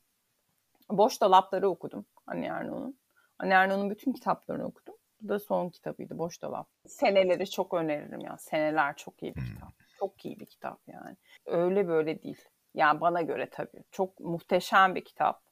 [0.90, 2.06] Boş Dolapları okudum.
[2.28, 3.00] Anne Erno'nun.
[3.40, 4.96] Anne Erno'nun bütün kitaplarını okudum.
[5.22, 6.68] Bu da son kitabıydı Boş Dolap.
[6.88, 8.38] Seneleri çok öneririm ya.
[8.38, 9.54] Seneler çok iyi bir Hmm.
[9.54, 9.70] kitap.
[10.00, 11.18] Çok iyi bir kitap yani.
[11.46, 12.42] Öyle böyle değil.
[12.74, 13.84] Yani bana göre tabii.
[13.92, 15.44] Çok muhteşem bir kitap.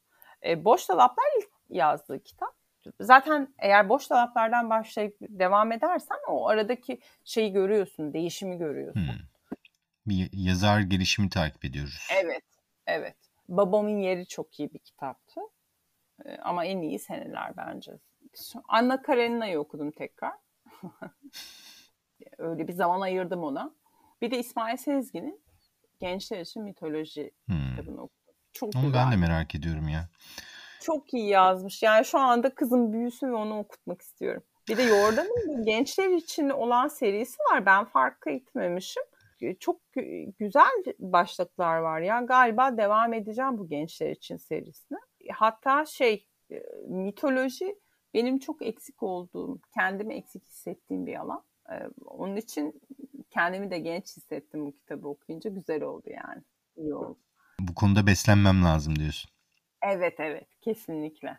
[0.44, 2.54] E, Boş Dolaplar ilk yazdığı kitap.
[3.00, 9.00] Zaten eğer boş dolaplardan başlayıp devam edersen o aradaki şeyi görüyorsun, değişimi görüyorsun.
[9.00, 9.18] Hmm.
[10.06, 12.08] Bir yazar gelişimi takip ediyoruz.
[12.22, 12.44] Evet,
[12.86, 13.16] evet.
[13.48, 15.40] Babamın Yeri çok iyi bir kitaptı.
[16.24, 17.92] Ee, Ama en iyi seneler bence.
[18.68, 20.32] Anna Karenina'yı okudum tekrar.
[22.38, 23.74] Öyle bir zaman ayırdım ona.
[24.22, 25.40] Bir de İsmail Sezgin'in
[26.00, 27.70] Gençler için Mitoloji Hmm.
[27.70, 28.34] kitabını okudum.
[28.52, 29.04] Çok Onu güzel.
[29.04, 30.08] ben de merak ediyorum ya.
[30.86, 31.82] Çok iyi yazmış.
[31.82, 34.42] Yani şu anda kızım büyüsün ve onu okutmak istiyorum.
[34.68, 37.66] Bir de Yordam'ın bu gençler için olan serisi var.
[37.66, 39.02] Ben farklı etmemişim.
[39.60, 42.20] Çok gü- güzel başlıklar var ya.
[42.20, 44.98] Galiba devam edeceğim bu gençler için serisine.
[45.34, 47.78] Hatta şey e, mitoloji
[48.14, 51.44] benim çok eksik olduğum, kendimi eksik hissettiğim bir alan.
[51.70, 51.74] E,
[52.04, 52.80] Onun için
[53.30, 55.50] kendimi de genç hissettim bu kitabı okuyunca.
[55.50, 56.42] Güzel oldu yani.
[56.76, 57.18] İyi oldu.
[57.60, 59.30] Bu konuda beslenmem lazım diyorsun.
[59.86, 61.38] Evet evet kesinlikle.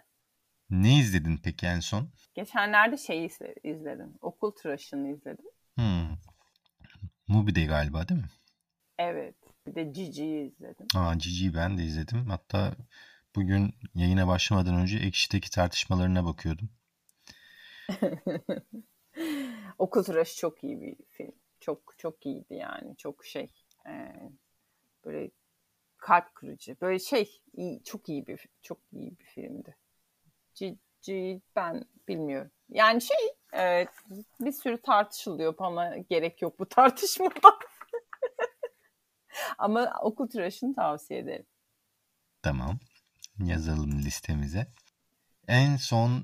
[0.69, 2.09] Ne izledin peki en son?
[2.33, 4.13] Geçenlerde şeyi izle- izledim.
[4.21, 5.45] Okul tıraşını izledim.
[5.75, 6.17] Hmm.
[7.27, 8.29] Mubi'de galiba değil mi?
[8.97, 9.35] Evet.
[9.67, 10.87] Bir de Cici'yi izledim.
[10.95, 12.25] Aa Cici ben de izledim.
[12.29, 12.75] Hatta
[13.35, 16.69] bugün yayına başlamadan önce Ekşi'deki tartışmalarına bakıyordum.
[19.77, 21.35] Okul tıraşı çok iyi bir film.
[21.59, 22.97] Çok çok iyiydi yani.
[22.97, 23.53] Çok şey
[23.87, 24.13] e,
[25.05, 25.31] böyle
[26.08, 26.78] kalp kırıcı.
[26.82, 29.76] Böyle şey iyi, çok iyi bir çok iyi bir filmdi.
[30.53, 32.51] Cici ben bilmiyorum.
[32.70, 33.18] Yani şey
[33.53, 33.88] e,
[34.39, 35.58] bir sürü tartışılıyor.
[35.58, 37.34] Bana gerek yok bu tartışmada.
[39.58, 41.46] Ama okul tıraşını tavsiye ederim.
[42.42, 42.79] Tamam.
[43.39, 44.67] Yazalım listemize.
[45.47, 46.24] En son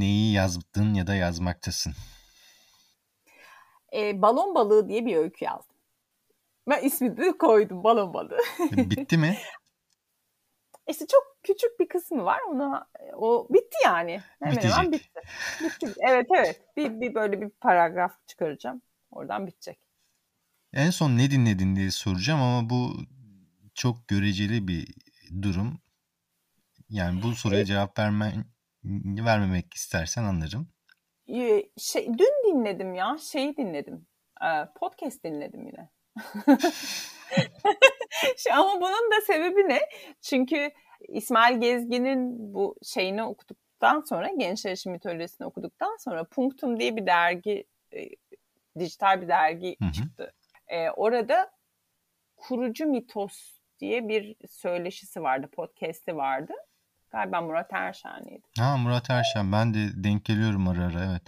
[0.00, 1.92] neyi yazdın ya da yazmaktasın?
[3.92, 5.71] E, balon balığı diye bir öykü yazdım.
[6.68, 8.38] Ben ismini de koydum balon balığı.
[8.72, 9.38] Bitti mi?
[10.88, 12.40] İşte çok küçük bir kısmı var.
[12.50, 14.20] Ona o bitti yani.
[14.38, 15.10] Hemen hemen bitti.
[15.64, 15.94] bitti.
[16.08, 16.60] Evet evet.
[16.76, 18.82] Bir, bir böyle bir paragraf çıkaracağım.
[19.10, 19.78] Oradan bitecek.
[20.72, 22.96] En son ne dinledin diye soracağım ama bu
[23.74, 24.94] çok göreceli bir
[25.42, 25.80] durum.
[26.88, 28.44] Yani bu soruya cevap vermen
[29.24, 30.68] vermemek istersen anlarım.
[31.78, 33.16] Şey, dün dinledim ya.
[33.20, 34.06] Şeyi dinledim.
[34.42, 35.90] Ee, Podcast dinledim yine.
[38.52, 39.80] Ama bunun da sebebi ne?
[40.22, 40.70] Çünkü
[41.08, 47.64] İsmail Gezgin'in bu şeyini okuduktan sonra Gençler İşi Mitolojisi'ni okuduktan sonra Punktum diye bir dergi
[47.94, 48.08] e,
[48.78, 49.92] dijital bir dergi Hı hı.
[49.92, 50.32] çıktı
[50.68, 51.50] E, orada
[52.36, 56.52] kurucu mitos diye bir söyleşisi vardı, podcast'i vardı.
[57.10, 58.42] Galiba Murat Erşen'iydi.
[58.58, 59.52] Ha Murat Erşen.
[59.52, 61.22] Ben de denk geliyorum ara ara evet.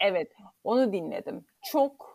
[0.00, 0.32] Evet.
[0.64, 1.44] Onu dinledim.
[1.62, 2.09] Çok.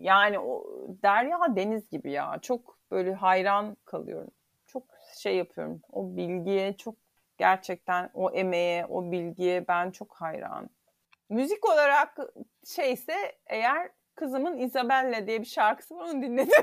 [0.00, 0.64] Yani o
[1.02, 2.38] Derya Deniz gibi ya.
[2.42, 4.30] Çok böyle hayran kalıyorum.
[4.66, 4.82] Çok
[5.18, 5.82] şey yapıyorum.
[5.92, 6.94] O bilgiye çok
[7.38, 10.70] gerçekten o emeğe, o bilgiye ben çok hayran.
[11.28, 12.16] Müzik olarak
[12.66, 13.14] şeyse
[13.46, 16.62] eğer kızımın Isabella diye bir şarkısı var onu dinledim.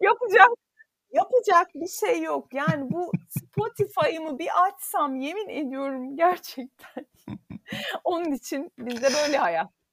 [0.00, 0.48] Yapacak
[1.14, 2.54] yapacak bir şey yok.
[2.54, 7.06] Yani bu Spotify'ımı bir açsam yemin ediyorum gerçekten.
[8.04, 9.83] Onun için bizde böyle hayat.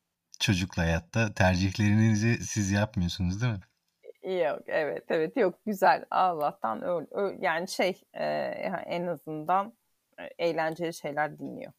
[0.42, 3.60] Çocukla hayatta tercihlerinizi siz yapmıyorsunuz değil mi?
[4.34, 8.26] Yok evet evet yok güzel Allah'tan öyle, öyle yani şey e,
[8.86, 9.74] en azından
[10.20, 11.72] e, eğlenceli şeyler dinliyor.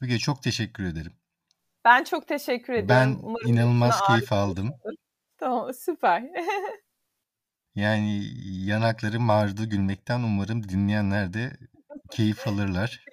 [0.00, 1.12] Müge çok teşekkür ederim.
[1.84, 2.88] Ben çok teşekkür ediyorum.
[2.88, 4.74] Ben Umarım inanılmaz keyif aldım.
[5.38, 6.22] Tamam süper.
[7.74, 10.20] Yani yanaklarım ağrıdı gülmekten.
[10.20, 11.52] Umarım dinleyenler de
[12.10, 13.04] keyif alırlar.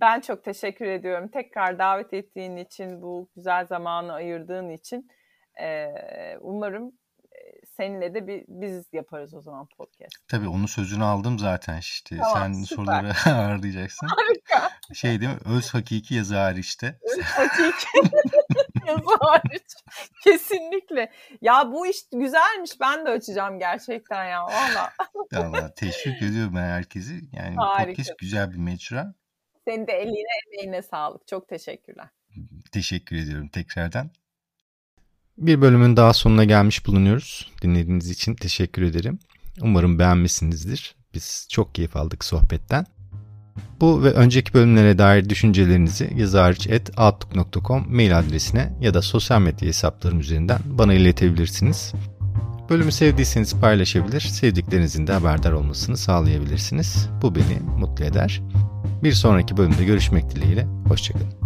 [0.00, 1.28] Ben çok teşekkür ediyorum.
[1.28, 5.10] Tekrar davet ettiğin için, bu güzel zamanı ayırdığın için.
[6.40, 6.92] Umarım
[7.76, 10.28] seninle de bir, biz yaparız o zaman podcast.
[10.28, 12.16] Tabii onun sözünü aldım zaten işte.
[12.16, 12.76] Tamam, Sen süper.
[12.76, 14.06] soruları ağırlayacaksın.
[14.06, 14.70] Harika.
[14.94, 15.38] Şey değil mi?
[15.56, 16.98] Öz hakiki yazı hariçte.
[17.02, 17.86] Öz hakiki
[18.86, 19.74] yazı hariç.
[20.24, 21.12] Kesinlikle.
[21.40, 22.80] Ya bu iş güzelmiş.
[22.80, 24.44] Ben de açacağım gerçekten ya.
[24.44, 24.92] Valla.
[25.32, 27.20] Valla teşvik ediyorum ben herkesi.
[27.32, 27.86] Yani Harika.
[27.86, 29.14] podcast güzel bir mecra.
[29.68, 31.28] Senin de eline emeğine sağlık.
[31.28, 32.08] Çok teşekkürler.
[32.72, 34.10] Teşekkür ediyorum tekrardan.
[35.38, 37.52] Bir bölümün daha sonuna gelmiş bulunuyoruz.
[37.62, 39.18] Dinlediğiniz için teşekkür ederim.
[39.62, 40.96] Umarım beğenmişsinizdir.
[41.14, 42.86] Biz çok keyif aldık sohbetten.
[43.80, 50.60] Bu ve önceki bölümlere dair düşüncelerinizi yazarç.outlook.com mail adresine ya da sosyal medya hesaplarım üzerinden
[50.64, 51.92] bana iletebilirsiniz.
[52.70, 57.08] Bölümü sevdiyseniz paylaşabilir, sevdiklerinizin de haberdar olmasını sağlayabilirsiniz.
[57.22, 58.42] Bu beni mutlu eder.
[59.06, 61.45] Bir sonraki bölümde görüşmek dileğiyle, hoşçakalın.